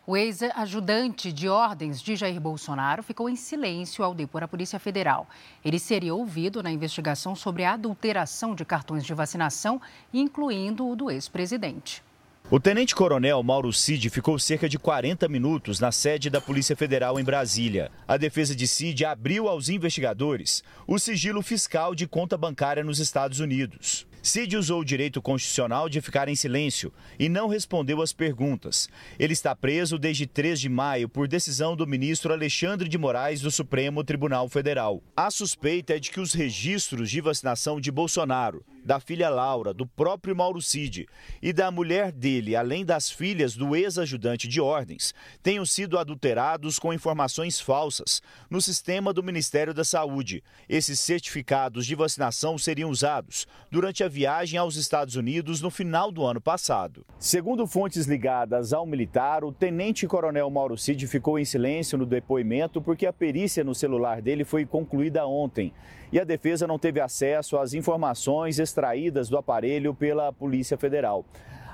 O 0.05 0.17
ex-ajudante 0.17 1.31
de 1.31 1.48
ordens 1.48 2.01
de 2.01 2.17
Jair 2.17 2.38
Bolsonaro 2.38 3.01
ficou 3.01 3.29
em 3.29 3.38
silêncio 3.38 4.03
ao 4.03 4.13
depor 4.13 4.43
a 4.43 4.48
Polícia 4.50 4.77
Federal. 4.77 5.25
Ele 5.63 5.79
seria 5.79 6.13
ouvido 6.13 6.62
na 6.62 6.69
investigação 6.69 7.38
sobre 7.38 7.63
a 7.63 7.72
adulteração 7.72 8.53
de 8.53 8.65
cartões 8.65 9.05
de 9.05 9.13
vacinação, 9.13 9.81
incluindo 10.13 10.86
o 10.86 10.93
do 10.93 11.10
ex-presidente. 11.10 12.03
O 12.51 12.60
tenente-coronel 12.60 13.41
Mauro 13.41 13.72
Cid 13.72 14.10
ficou 14.10 14.38
cerca 14.38 14.67
de 14.67 14.77
40 14.77 15.29
minutos 15.29 15.79
na 15.79 15.89
sede 15.89 16.29
da 16.29 16.41
Polícia 16.41 16.75
Federal 16.75 17.17
em 17.17 17.24
Brasília. 17.24 17.89
A 18.05 18.17
defesa 18.17 18.53
de 18.53 18.67
Cid 18.67 19.05
abriu 19.05 19.48
aos 19.48 19.69
investigadores 19.69 20.65
o 20.86 21.00
sigilo 21.00 21.41
fiscal 21.41 21.95
de 21.95 22.05
conta 22.05 22.38
bancária 22.38 22.83
nos 22.83 23.00
Estados 23.00 23.39
Unidos. 23.39 24.05
Cid 24.25 24.56
usou 24.56 24.80
o 24.80 24.86
direito 24.86 25.22
constitucional 25.22 25.89
de 25.89 26.00
ficar 26.00 26.30
em 26.30 26.36
silêncio 26.36 26.94
e 27.20 27.27
não 27.27 27.50
respondeu 27.50 28.01
às 28.01 28.13
perguntas. 28.13 28.88
Ele 29.20 29.34
está 29.34 29.53
preso 29.53 30.00
desde 30.00 30.25
3 30.25 30.62
de 30.62 30.70
maio 30.70 31.10
por 31.10 31.27
decisão 31.27 31.75
do 31.75 31.86
ministro 31.86 32.32
Alexandre 32.32 32.88
de 32.88 32.98
Moraes 32.98 33.42
do 33.42 33.51
Supremo 33.51 34.01
Tribunal 34.01 34.48
Federal. 34.48 35.03
A 35.13 35.30
suspeita 35.30 35.96
é 35.96 36.00
de 36.00 36.10
que 36.10 36.22
os 36.22 36.32
registros 36.32 37.12
de 37.12 37.20
vacinação 37.20 37.82
de 37.82 37.92
Bolsonaro 37.92 38.63
da 38.83 38.99
filha 38.99 39.29
Laura, 39.29 39.73
do 39.73 39.85
próprio 39.85 40.35
Mauro 40.35 40.61
Cid 40.61 41.07
e 41.41 41.53
da 41.53 41.71
mulher 41.71 42.11
dele, 42.11 42.55
além 42.55 42.83
das 42.83 43.09
filhas 43.09 43.55
do 43.55 43.75
ex-ajudante 43.75 44.47
de 44.47 44.59
ordens, 44.59 45.13
tenham 45.41 45.65
sido 45.65 45.97
adulterados 45.97 46.77
com 46.77 46.93
informações 46.93 47.59
falsas 47.59 48.21
no 48.49 48.61
sistema 48.61 49.13
do 49.13 49.23
Ministério 49.23 49.73
da 49.73 49.83
Saúde. 49.83 50.43
Esses 50.67 50.99
certificados 50.99 51.85
de 51.85 51.95
vacinação 51.95 52.57
seriam 52.57 52.89
usados 52.89 53.47
durante 53.71 54.03
a 54.03 54.07
viagem 54.07 54.59
aos 54.59 54.75
Estados 54.75 55.15
Unidos 55.15 55.61
no 55.61 55.69
final 55.69 56.11
do 56.11 56.25
ano 56.25 56.41
passado. 56.41 57.05
Segundo 57.17 57.65
fontes 57.65 58.05
ligadas 58.05 58.73
ao 58.73 58.85
militar, 58.85 59.43
o 59.43 59.51
tenente-coronel 59.51 60.49
Mauro 60.49 60.77
Cid 60.77 61.07
ficou 61.07 61.39
em 61.39 61.45
silêncio 61.45 61.97
no 61.97 62.05
depoimento 62.05 62.81
porque 62.81 63.05
a 63.05 63.13
perícia 63.13 63.63
no 63.63 63.73
celular 63.73 64.21
dele 64.21 64.43
foi 64.43 64.65
concluída 64.65 65.25
ontem 65.25 65.73
e 66.13 66.20
a 66.20 66.24
defesa 66.24 66.67
não 66.67 66.77
teve 66.77 67.01
acesso 67.01 67.58
às 67.58 67.74
informações 67.74 68.60
extraídas 68.60 69.29
do 69.29 69.36
aparelho 69.36 69.96
pela 69.96 70.32
Polícia 70.32 70.77
Federal. 70.77 71.25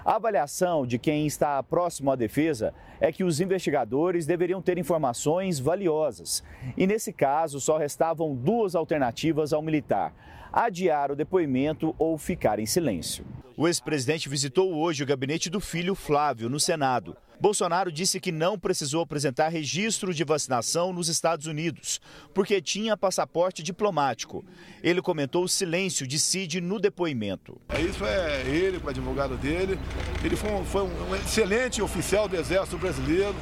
A 0.06 0.16
avaliação 0.16 0.88
de 0.88 0.98
quem 0.98 1.28
está 1.28 1.62
próximo 1.62 2.10
à 2.10 2.16
defesa 2.16 2.74
é 3.02 3.12
que 3.12 3.26
os 3.26 3.42
investigadores 3.42 4.26
deveriam 4.26 4.62
ter 4.62 4.78
informações 4.78 5.60
valiosas. 5.60 6.42
E 6.78 6.88
nesse 6.88 7.12
caso, 7.12 7.60
só 7.60 7.78
restavam 7.78 8.34
duas 8.34 8.76
alternativas 8.76 9.52
ao 9.52 9.62
militar: 9.62 10.14
adiar 10.52 11.12
o 11.12 11.16
depoimento 11.16 11.96
ou 11.98 12.18
ficar 12.18 12.60
em 12.60 12.66
silêncio. 12.66 13.26
O 13.56 13.68
ex-presidente 13.68 14.30
visitou 14.30 14.74
hoje 14.74 15.04
o 15.04 15.06
gabinete 15.06 15.50
do 15.50 15.60
filho 15.60 15.94
Flávio, 15.94 16.50
no 16.50 16.60
Senado. 16.60 17.18
Bolsonaro 17.40 17.92
disse 17.92 18.20
que 18.20 18.32
não 18.32 18.60
precisou 18.60 19.02
apresentar 19.02 19.48
registro 19.48 20.14
de 20.14 20.26
vacinação 20.26 20.92
nos 20.92 21.08
Estados 21.08 21.46
Unidos, 21.46 22.02
porque 22.34 22.62
tinha 22.62 22.98
passaporte 22.98 23.64
diplomático. 23.64 24.44
Ele 24.84 25.02
comentou 25.02 25.46
o 25.46 25.48
silêncio 25.48 26.06
de 26.06 26.20
Cid 26.20 26.60
no 26.60 26.80
depoimento. 26.80 27.60
Isso 27.80 28.06
é 28.06 28.42
ele, 28.46 28.80
com 28.80 28.88
o 28.88 28.90
advogado 28.90 29.38
dele. 29.38 29.80
Ele 30.24 30.36
foi 30.36 30.52
um, 30.52 30.66
foi 30.66 30.84
um 30.84 31.16
excelente 31.16 31.82
oficial 31.82 32.28
do 32.28 32.36
Exército 32.36 32.78
Brasileiro. 32.78 33.36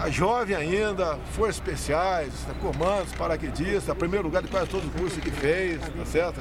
A 0.00 0.10
jovem 0.10 0.54
ainda, 0.54 1.16
forças 1.32 1.56
especiais, 1.56 2.32
comandos, 2.60 3.12
paraquedistas, 3.14 3.96
primeiro 3.96 4.24
lugar 4.24 4.42
de 4.42 4.48
quase 4.48 4.68
todos 4.68 4.86
os 4.86 4.92
cursos 4.92 5.18
que 5.22 5.30
fez, 5.30 5.80
tá 5.80 6.04
certo? 6.04 6.40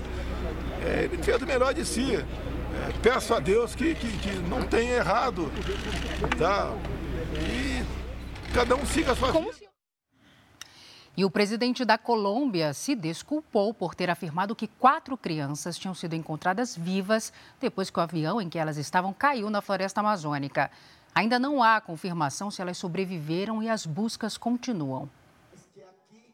É, 0.86 1.06
ele 1.06 1.22
fez 1.24 1.42
o 1.42 1.46
melhor 1.46 1.74
de 1.74 1.86
si 1.86 2.18
é, 2.76 2.92
peço 3.02 3.34
a 3.34 3.40
Deus 3.40 3.74
que, 3.74 3.96
que, 3.96 4.18
que, 4.18 4.36
não 4.50 4.64
tenha 4.68 4.96
errado, 4.96 5.50
tá? 6.38 6.74
E 7.40 8.54
cada 8.54 8.76
um 8.76 8.86
siga 8.86 9.14
a 9.14 9.16
sua 9.16 9.32
vida. 9.32 9.66
E 11.18 11.24
o 11.24 11.32
presidente 11.32 11.86
da 11.86 11.98
Colômbia 11.98 12.74
se 12.74 12.94
desculpou 12.94 13.74
por 13.74 13.96
ter 13.96 14.10
afirmado 14.10 14.54
que 14.54 14.68
quatro 14.68 15.16
crianças 15.16 15.78
tinham 15.78 15.96
sido 15.96 16.14
encontradas 16.14 16.76
vivas 16.76 17.32
depois 17.62 17.90
que 17.90 17.98
o 17.98 18.02
avião 18.02 18.42
em 18.42 18.50
que 18.50 18.60
elas 18.60 18.76
estavam 18.76 19.14
caiu 19.14 19.50
na 19.50 19.62
floresta 19.62 20.02
amazônica. 20.02 20.70
Ainda 21.16 21.40
não 21.40 21.64
há 21.64 21.80
confirmação 21.80 22.52
se 22.52 22.62
elas 22.62 22.78
sobreviveram 22.78 23.64
e 23.64 23.70
as 23.70 23.86
buscas 23.86 24.38
continuam. 24.38 25.10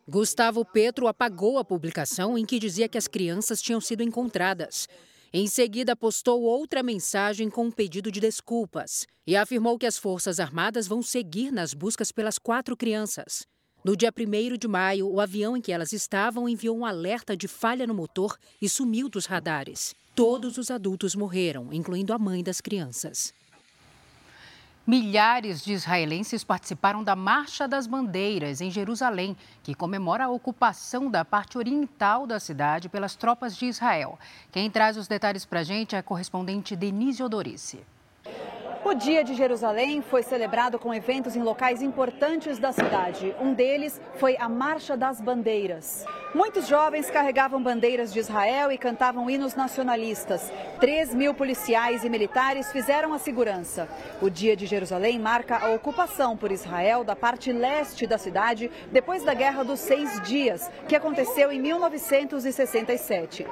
Gustavo 0.10 0.66
Petro 0.66 1.08
apagou 1.08 1.60
a 1.60 1.64
publicação 1.64 2.36
em 2.36 2.44
que 2.44 2.58
dizia 2.58 2.90
que 2.90 2.98
as 2.98 3.08
crianças 3.08 3.62
tinham 3.62 3.80
sido 3.80 4.02
encontradas. 4.02 4.90
Em 5.32 5.46
seguida, 5.48 5.96
postou 5.96 6.42
outra 6.42 6.82
mensagem 6.82 7.48
com 7.48 7.66
um 7.66 7.72
pedido 7.72 8.12
de 8.12 8.20
desculpas 8.20 9.06
e 9.26 9.36
afirmou 9.36 9.78
que 9.78 9.86
as 9.86 10.00
Forças 10.00 10.40
Armadas 10.40 10.88
vão 10.88 11.04
seguir 11.04 11.52
nas 11.52 11.76
buscas 11.76 12.12
pelas 12.12 12.40
quatro 12.40 12.76
crianças. 12.76 13.46
No 13.86 13.96
dia 13.96 14.12
1 14.12 14.58
de 14.58 14.68
maio, 14.68 15.08
o 15.08 15.22
avião 15.22 15.56
em 15.56 15.62
que 15.62 15.72
elas 15.72 15.94
estavam 15.94 16.50
enviou 16.50 16.76
um 16.76 16.86
alerta 16.86 17.38
de 17.38 17.48
falha 17.48 17.86
no 17.86 17.94
motor 17.94 18.36
e 18.60 18.68
sumiu 18.68 19.08
dos 19.08 19.28
radares. 19.28 19.94
Todos 20.16 20.58
os 20.58 20.72
adultos 20.72 21.16
morreram, 21.16 21.72
incluindo 21.72 22.14
a 22.14 22.20
mãe 22.20 22.44
das 22.44 22.60
crianças. 22.60 23.32
Milhares 24.86 25.64
de 25.64 25.74
israelenses 25.74 26.44
participaram 26.44 27.04
da 27.04 27.16
Marcha 27.16 27.68
das 27.68 27.86
Bandeiras 27.86 28.62
em 28.62 28.72
Jerusalém, 28.72 29.38
que 29.62 29.76
comemora 29.76 30.26
a 30.26 30.30
ocupação 30.30 31.10
da 31.10 31.24
parte 31.24 31.56
oriental 31.56 32.26
da 32.26 32.40
cidade 32.40 32.90
pelas 32.90 33.16
tropas 33.16 33.56
de 33.56 33.68
Israel. 33.68 34.18
Quem 34.52 34.72
traz 34.72 34.98
os 34.98 35.08
detalhes 35.08 35.46
para 35.46 35.60
a 35.60 35.64
gente 35.64 35.96
é 35.96 36.00
a 36.00 36.04
correspondente 36.04 36.76
Denise 36.76 37.22
Odorice. 37.22 37.86
O 38.84 38.96
Dia 38.96 39.24
de 39.24 39.36
Jerusalém 39.36 40.02
foi 40.02 40.24
celebrado 40.24 40.80
com 40.80 40.92
eventos 40.92 41.36
em 41.36 41.44
locais 41.44 41.84
importantes 41.84 42.58
da 42.58 42.72
cidade. 42.72 43.36
Um 43.40 43.54
deles 43.54 44.02
foi 44.16 44.36
a 44.38 44.50
Marcha 44.50 44.98
das 44.98 45.22
Bandeiras. 45.22 46.04
Muitos 46.34 46.68
jovens 46.68 47.12
carregavam 47.12 47.62
bandeiras 47.62 48.12
de 48.12 48.20
Israel 48.20 48.72
e 48.72 48.80
cantavam 48.80 49.30
hinos 49.30 49.54
nacionalistas. 49.54 50.52
3 50.80 51.14
mil 51.14 51.34
policiais 51.34 52.04
e 52.04 52.10
militares 52.10 52.72
fizeram 52.72 53.14
a 53.14 53.20
segurança. 53.20 53.88
O 54.20 54.32
Dia 54.32 54.56
de 54.56 54.66
Jerusalém 54.66 55.20
marca 55.20 55.58
a 55.58 55.70
ocupação 55.70 56.36
por 56.36 56.52
Israel 56.52 57.04
da 57.04 57.16
parte 57.16 57.52
leste 57.52 58.08
da 58.08 58.18
cidade 58.18 58.72
depois 58.92 59.24
da 59.24 59.36
Guerra 59.36 59.64
dos 59.64 59.80
Seis 59.80 60.20
Dias, 60.22 60.72
que 60.88 60.96
aconteceu 60.96 61.52
em 61.52 61.62
1967. 61.62 63.46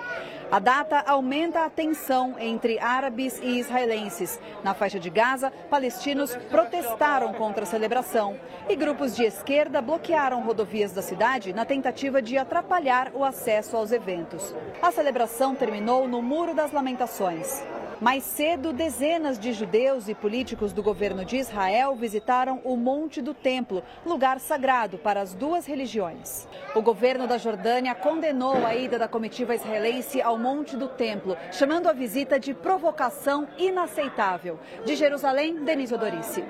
A 0.51 0.57
data 0.57 1.03
aumenta 1.05 1.63
a 1.63 1.69
tensão 1.69 2.35
entre 2.39 2.79
árabes 2.79 3.39
e 3.43 3.59
israelenses. 3.59 4.39
Na 4.63 4.73
faixa 4.73 4.99
de 4.99 5.11
Gaza, 5.19 5.51
palestinos 5.69 6.33
protestaram 6.49 7.33
contra 7.33 7.63
a 7.63 7.65
celebração 7.65 8.39
e 8.69 8.75
grupos 8.77 9.17
de 9.17 9.25
esquerda 9.25 9.81
bloquearam 9.81 10.41
rodovias 10.41 10.93
da 10.93 11.01
cidade 11.01 11.51
na 11.51 11.65
tentativa 11.65 12.21
de 12.21 12.37
atrapalhar 12.37 13.11
o 13.13 13.25
acesso 13.25 13.75
aos 13.75 13.91
eventos. 13.91 14.55
A 14.81 14.93
celebração 14.93 15.53
terminou 15.53 16.07
no 16.07 16.21
Muro 16.21 16.55
das 16.55 16.71
Lamentações. 16.71 17.61
Mais 18.01 18.23
cedo, 18.23 18.71
dezenas 18.71 19.37
de 19.37 19.51
judeus 19.51 20.07
e 20.07 20.15
políticos 20.15 20.71
do 20.71 20.81
governo 20.81 21.25
de 21.25 21.35
Israel 21.35 21.93
visitaram 21.97 22.61
o 22.63 22.77
Monte 22.77 23.21
do 23.21 23.33
Templo, 23.33 23.83
lugar 24.05 24.39
sagrado 24.39 24.97
para 24.97 25.19
as 25.19 25.33
duas 25.33 25.65
religiões. 25.65 26.47
O 26.73 26.81
governo 26.81 27.27
da 27.27 27.37
Jordânia 27.37 27.93
condenou 27.93 28.65
a 28.65 28.73
ida 28.73 28.97
da 28.97 29.09
comitiva 29.09 29.53
israelense 29.53 30.21
ao 30.21 30.37
Monte 30.37 30.77
do 30.77 30.87
Templo, 30.87 31.35
chamando 31.51 31.87
a 31.87 31.93
visita 31.93 32.39
de 32.39 32.53
provocação 32.53 33.49
inaceitável. 33.57 34.57
De 34.85 34.95
Jerusalém, 34.95 35.65
Denise 35.65 35.93
Odorice. 35.93 36.45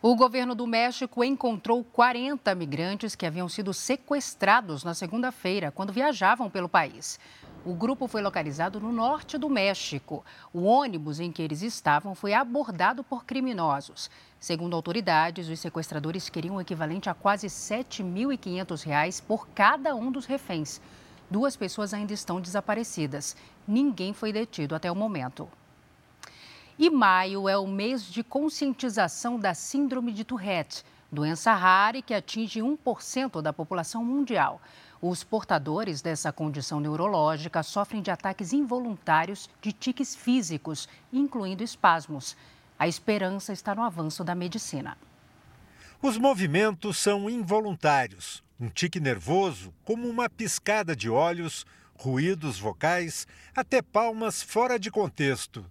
O 0.00 0.16
governo 0.16 0.54
do 0.54 0.66
México 0.66 1.22
encontrou 1.22 1.84
40 1.84 2.54
migrantes 2.54 3.14
que 3.14 3.26
haviam 3.26 3.48
sido 3.48 3.74
sequestrados 3.74 4.84
na 4.84 4.94
segunda-feira, 4.94 5.70
quando 5.70 5.92
viajavam 5.92 6.48
pelo 6.48 6.68
país. 6.68 7.18
O 7.66 7.72
grupo 7.72 8.06
foi 8.06 8.20
localizado 8.20 8.78
no 8.78 8.92
norte 8.92 9.38
do 9.38 9.48
México. 9.48 10.22
O 10.52 10.64
ônibus 10.64 11.18
em 11.18 11.32
que 11.32 11.40
eles 11.40 11.62
estavam 11.62 12.14
foi 12.14 12.34
abordado 12.34 13.02
por 13.02 13.24
criminosos. 13.24 14.10
Segundo 14.38 14.76
autoridades, 14.76 15.48
os 15.48 15.60
sequestradores 15.60 16.28
queriam 16.28 16.56
o 16.56 16.60
equivalente 16.60 17.08
a 17.08 17.14
quase 17.14 17.46
R$ 17.46 17.52
7.500 17.52 19.22
por 19.22 19.48
cada 19.48 19.94
um 19.94 20.12
dos 20.12 20.26
reféns. 20.26 20.78
Duas 21.30 21.56
pessoas 21.56 21.94
ainda 21.94 22.12
estão 22.12 22.38
desaparecidas. 22.38 23.34
Ninguém 23.66 24.12
foi 24.12 24.30
detido 24.30 24.74
até 24.74 24.92
o 24.92 24.94
momento. 24.94 25.48
E 26.78 26.90
maio 26.90 27.48
é 27.48 27.56
o 27.56 27.66
mês 27.66 28.04
de 28.04 28.22
conscientização 28.22 29.38
da 29.38 29.54
Síndrome 29.54 30.12
de 30.12 30.22
Tourette, 30.22 30.84
doença 31.10 31.54
rara 31.54 31.96
e 31.96 32.02
que 32.02 32.12
atinge 32.12 32.60
1% 32.60 33.40
da 33.40 33.54
população 33.54 34.04
mundial. 34.04 34.60
Os 35.06 35.22
portadores 35.22 36.00
dessa 36.00 36.32
condição 36.32 36.80
neurológica 36.80 37.62
sofrem 37.62 38.00
de 38.00 38.10
ataques 38.10 38.54
involuntários 38.54 39.50
de 39.60 39.70
tiques 39.70 40.16
físicos, 40.16 40.88
incluindo 41.12 41.62
espasmos. 41.62 42.34
A 42.78 42.88
esperança 42.88 43.52
está 43.52 43.74
no 43.74 43.82
avanço 43.82 44.24
da 44.24 44.34
medicina. 44.34 44.96
Os 46.00 46.16
movimentos 46.16 46.96
são 46.96 47.28
involuntários. 47.28 48.42
Um 48.58 48.70
tique 48.70 48.98
nervoso, 48.98 49.74
como 49.84 50.08
uma 50.08 50.30
piscada 50.30 50.96
de 50.96 51.10
olhos, 51.10 51.66
ruídos 51.98 52.58
vocais, 52.58 53.26
até 53.54 53.82
palmas 53.82 54.42
fora 54.42 54.78
de 54.78 54.90
contexto. 54.90 55.66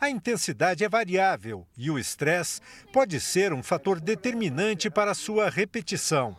A 0.00 0.10
intensidade 0.10 0.82
é 0.82 0.88
variável 0.88 1.64
e 1.78 1.92
o 1.92 1.96
estresse 1.96 2.60
pode 2.92 3.20
ser 3.20 3.52
um 3.52 3.62
fator 3.62 4.00
determinante 4.00 4.90
para 4.90 5.14
sua 5.14 5.48
repetição. 5.48 6.36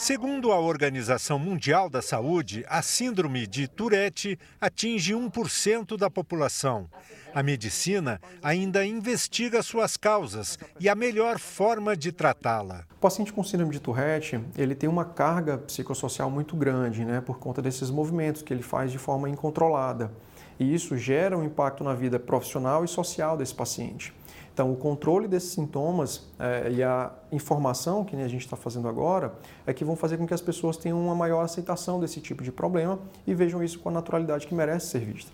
Segundo 0.00 0.52
a 0.52 0.60
Organização 0.60 1.40
Mundial 1.40 1.90
da 1.90 2.00
Saúde, 2.00 2.64
a 2.68 2.82
síndrome 2.82 3.48
de 3.48 3.66
Tourette 3.66 4.38
atinge 4.60 5.12
1% 5.12 5.96
da 5.96 6.08
população. 6.08 6.88
A 7.34 7.42
medicina 7.42 8.20
ainda 8.40 8.86
investiga 8.86 9.60
suas 9.60 9.96
causas 9.96 10.56
e 10.78 10.88
a 10.88 10.94
melhor 10.94 11.40
forma 11.40 11.96
de 11.96 12.12
tratá-la. 12.12 12.84
O 12.92 13.00
paciente 13.00 13.32
com 13.32 13.42
síndrome 13.42 13.72
de 13.72 13.80
Tourette, 13.80 14.40
ele 14.56 14.76
tem 14.76 14.88
uma 14.88 15.04
carga 15.04 15.58
psicossocial 15.58 16.30
muito 16.30 16.54
grande, 16.54 17.04
né, 17.04 17.20
por 17.20 17.40
conta 17.40 17.60
desses 17.60 17.90
movimentos 17.90 18.40
que 18.40 18.54
ele 18.54 18.62
faz 18.62 18.92
de 18.92 18.98
forma 18.98 19.28
incontrolada 19.28 20.12
e 20.58 20.74
isso 20.74 20.96
gera 20.96 21.38
um 21.38 21.44
impacto 21.44 21.84
na 21.84 21.94
vida 21.94 22.18
profissional 22.18 22.84
e 22.84 22.88
social 22.88 23.36
desse 23.36 23.54
paciente. 23.54 24.12
Então, 24.58 24.72
o 24.72 24.76
controle 24.76 25.28
desses 25.28 25.50
sintomas 25.50 26.26
é, 26.36 26.72
e 26.72 26.82
a 26.82 27.12
informação 27.30 28.04
que 28.04 28.16
a 28.16 28.26
gente 28.26 28.40
está 28.40 28.56
fazendo 28.56 28.88
agora 28.88 29.32
é 29.64 29.72
que 29.72 29.84
vão 29.84 29.94
fazer 29.94 30.16
com 30.16 30.26
que 30.26 30.34
as 30.34 30.40
pessoas 30.40 30.76
tenham 30.76 31.00
uma 31.00 31.14
maior 31.14 31.44
aceitação 31.44 32.00
desse 32.00 32.20
tipo 32.20 32.42
de 32.42 32.50
problema 32.50 32.98
e 33.24 33.32
vejam 33.32 33.62
isso 33.62 33.78
com 33.78 33.88
a 33.88 33.92
naturalidade 33.92 34.48
que 34.48 34.54
merece 34.56 34.88
ser 34.88 34.98
vista. 34.98 35.30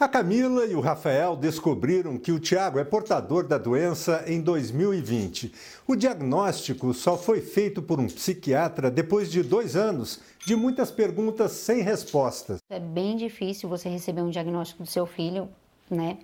A 0.00 0.08
Camila 0.08 0.66
e 0.66 0.74
o 0.74 0.80
Rafael 0.80 1.36
descobriram 1.36 2.18
que 2.18 2.32
o 2.32 2.40
Tiago 2.40 2.80
é 2.80 2.84
portador 2.84 3.46
da 3.46 3.58
doença 3.58 4.24
em 4.26 4.40
2020. 4.40 5.52
O 5.86 5.94
diagnóstico 5.94 6.92
só 6.92 7.16
foi 7.16 7.40
feito 7.40 7.80
por 7.80 8.00
um 8.00 8.08
psiquiatra 8.08 8.90
depois 8.90 9.30
de 9.30 9.40
dois 9.40 9.76
anos 9.76 10.18
de 10.44 10.56
muitas 10.56 10.90
perguntas 10.90 11.52
sem 11.52 11.80
respostas. 11.80 12.58
É 12.68 12.80
bem 12.80 13.16
difícil 13.16 13.68
você 13.68 13.88
receber 13.88 14.22
um 14.22 14.30
diagnóstico 14.30 14.82
do 14.82 14.88
seu 14.88 15.06
filho, 15.06 15.48
né? 15.88 16.18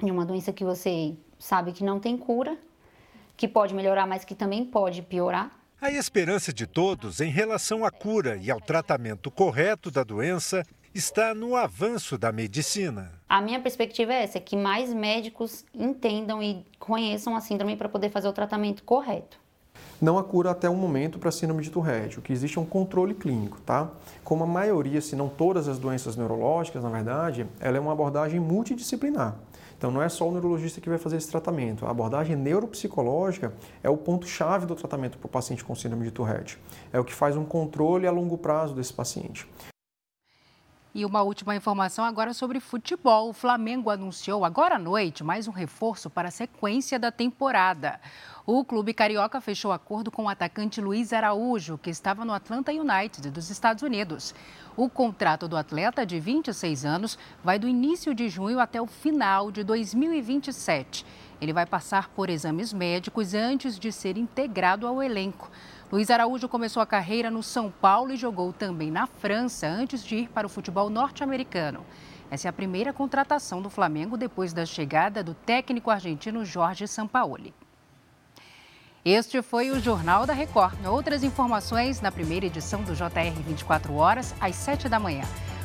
De 0.00 0.10
uma 0.10 0.24
doença 0.24 0.52
que 0.52 0.64
você 0.64 1.16
sabe 1.38 1.72
que 1.72 1.84
não 1.84 2.00
tem 2.00 2.16
cura, 2.16 2.56
que 3.36 3.48
pode 3.48 3.74
melhorar, 3.74 4.06
mas 4.06 4.24
que 4.24 4.34
também 4.34 4.64
pode 4.64 5.02
piorar. 5.02 5.50
A 5.80 5.90
esperança 5.90 6.52
de 6.52 6.66
todos 6.66 7.20
em 7.20 7.30
relação 7.30 7.84
à 7.84 7.90
cura 7.90 8.36
e 8.36 8.50
ao 8.50 8.60
tratamento 8.60 9.30
correto 9.30 9.90
da 9.90 10.02
doença 10.02 10.64
está 10.94 11.34
no 11.34 11.56
avanço 11.56 12.16
da 12.16 12.30
medicina. 12.30 13.12
A 13.28 13.42
minha 13.42 13.60
perspectiva 13.60 14.12
é 14.12 14.22
essa, 14.22 14.38
que 14.38 14.56
mais 14.56 14.94
médicos 14.94 15.64
entendam 15.74 16.42
e 16.42 16.64
conheçam 16.78 17.34
a 17.34 17.40
síndrome 17.40 17.76
para 17.76 17.88
poder 17.88 18.10
fazer 18.10 18.28
o 18.28 18.32
tratamento 18.32 18.84
correto. 18.84 19.38
Não 20.00 20.18
há 20.18 20.24
cura 20.24 20.50
até 20.50 20.68
o 20.68 20.74
momento 20.74 21.18
para 21.18 21.30
a 21.30 21.32
síndrome 21.32 21.62
de 21.62 21.70
Tourette. 21.70 22.18
O 22.18 22.22
que 22.22 22.32
existe 22.32 22.58
é 22.58 22.60
um 22.60 22.64
controle 22.64 23.14
clínico, 23.14 23.60
tá? 23.60 23.90
Como 24.22 24.44
a 24.44 24.46
maioria, 24.46 25.00
se 25.00 25.16
não 25.16 25.28
todas 25.28 25.68
as 25.68 25.78
doenças 25.78 26.16
neurológicas, 26.16 26.82
na 26.82 26.90
verdade, 26.90 27.46
ela 27.60 27.76
é 27.76 27.80
uma 27.80 27.92
abordagem 27.92 28.38
multidisciplinar. 28.38 29.36
Então 29.84 29.92
não 29.92 30.00
é 30.00 30.08
só 30.08 30.26
o 30.26 30.32
neurologista 30.32 30.80
que 30.80 30.88
vai 30.88 30.96
fazer 30.96 31.18
esse 31.18 31.30
tratamento. 31.30 31.84
A 31.84 31.90
abordagem 31.90 32.34
neuropsicológica 32.36 33.52
é 33.82 33.90
o 33.90 33.98
ponto-chave 33.98 34.64
do 34.64 34.74
tratamento 34.74 35.18
para 35.18 35.26
o 35.26 35.28
paciente 35.28 35.62
com 35.62 35.74
síndrome 35.74 36.04
de 36.04 36.10
Tourette. 36.10 36.58
É 36.90 36.98
o 36.98 37.04
que 37.04 37.12
faz 37.12 37.36
um 37.36 37.44
controle 37.44 38.06
a 38.06 38.10
longo 38.10 38.38
prazo 38.38 38.74
desse 38.74 38.94
paciente. 38.94 39.46
E 40.96 41.04
uma 41.04 41.22
última 41.22 41.56
informação 41.56 42.04
agora 42.04 42.32
sobre 42.32 42.60
futebol. 42.60 43.30
O 43.30 43.32
Flamengo 43.32 43.90
anunciou 43.90 44.44
agora 44.44 44.76
à 44.76 44.78
noite 44.78 45.24
mais 45.24 45.48
um 45.48 45.50
reforço 45.50 46.08
para 46.08 46.28
a 46.28 46.30
sequência 46.30 47.00
da 47.00 47.10
temporada. 47.10 47.98
O 48.46 48.64
clube 48.64 48.94
carioca 48.94 49.40
fechou 49.40 49.72
acordo 49.72 50.08
com 50.08 50.26
o 50.26 50.28
atacante 50.28 50.80
Luiz 50.80 51.12
Araújo, 51.12 51.76
que 51.78 51.90
estava 51.90 52.24
no 52.24 52.32
Atlanta 52.32 52.70
United 52.70 53.28
dos 53.30 53.50
Estados 53.50 53.82
Unidos. 53.82 54.32
O 54.76 54.88
contrato 54.88 55.48
do 55.48 55.56
atleta, 55.56 56.06
de 56.06 56.20
26 56.20 56.84
anos, 56.84 57.18
vai 57.42 57.58
do 57.58 57.66
início 57.66 58.14
de 58.14 58.28
junho 58.28 58.60
até 58.60 58.80
o 58.80 58.86
final 58.86 59.50
de 59.50 59.64
2027. 59.64 61.04
Ele 61.40 61.52
vai 61.52 61.66
passar 61.66 62.08
por 62.10 62.30
exames 62.30 62.72
médicos 62.72 63.34
antes 63.34 63.80
de 63.80 63.90
ser 63.90 64.16
integrado 64.16 64.86
ao 64.86 65.02
elenco. 65.02 65.50
Luiz 65.94 66.10
Araújo 66.10 66.48
começou 66.48 66.82
a 66.82 66.86
carreira 66.86 67.30
no 67.30 67.40
São 67.40 67.70
Paulo 67.70 68.12
e 68.12 68.16
jogou 68.16 68.52
também 68.52 68.90
na 68.90 69.06
França 69.06 69.68
antes 69.68 70.04
de 70.04 70.16
ir 70.16 70.28
para 70.28 70.44
o 70.44 70.50
futebol 70.50 70.90
norte-americano. 70.90 71.86
Essa 72.28 72.48
é 72.48 72.50
a 72.50 72.52
primeira 72.52 72.92
contratação 72.92 73.62
do 73.62 73.70
Flamengo 73.70 74.16
depois 74.16 74.52
da 74.52 74.66
chegada 74.66 75.22
do 75.22 75.34
técnico 75.34 75.92
argentino 75.92 76.44
Jorge 76.44 76.88
Sampaoli. 76.88 77.54
Este 79.04 79.40
foi 79.40 79.70
o 79.70 79.78
Jornal 79.78 80.26
da 80.26 80.32
Record. 80.32 80.84
Outras 80.84 81.22
informações 81.22 82.00
na 82.00 82.10
primeira 82.10 82.46
edição 82.46 82.82
do 82.82 82.92
JR 82.92 83.40
24 83.46 83.94
horas, 83.94 84.34
às 84.40 84.56
7 84.56 84.88
da 84.88 84.98
manhã. 84.98 85.22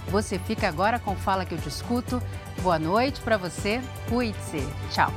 Você 0.09 0.37
fica 0.37 0.67
agora 0.67 0.99
com 0.99 1.15
Fala 1.15 1.43
que 1.43 1.55
eu 1.55 1.57
discuto. 1.57 2.21
Boa 2.61 2.77
noite 2.77 3.19
para 3.21 3.35
você. 3.35 3.81
Cuide-se. 4.07 4.59
Tchau. 4.91 5.11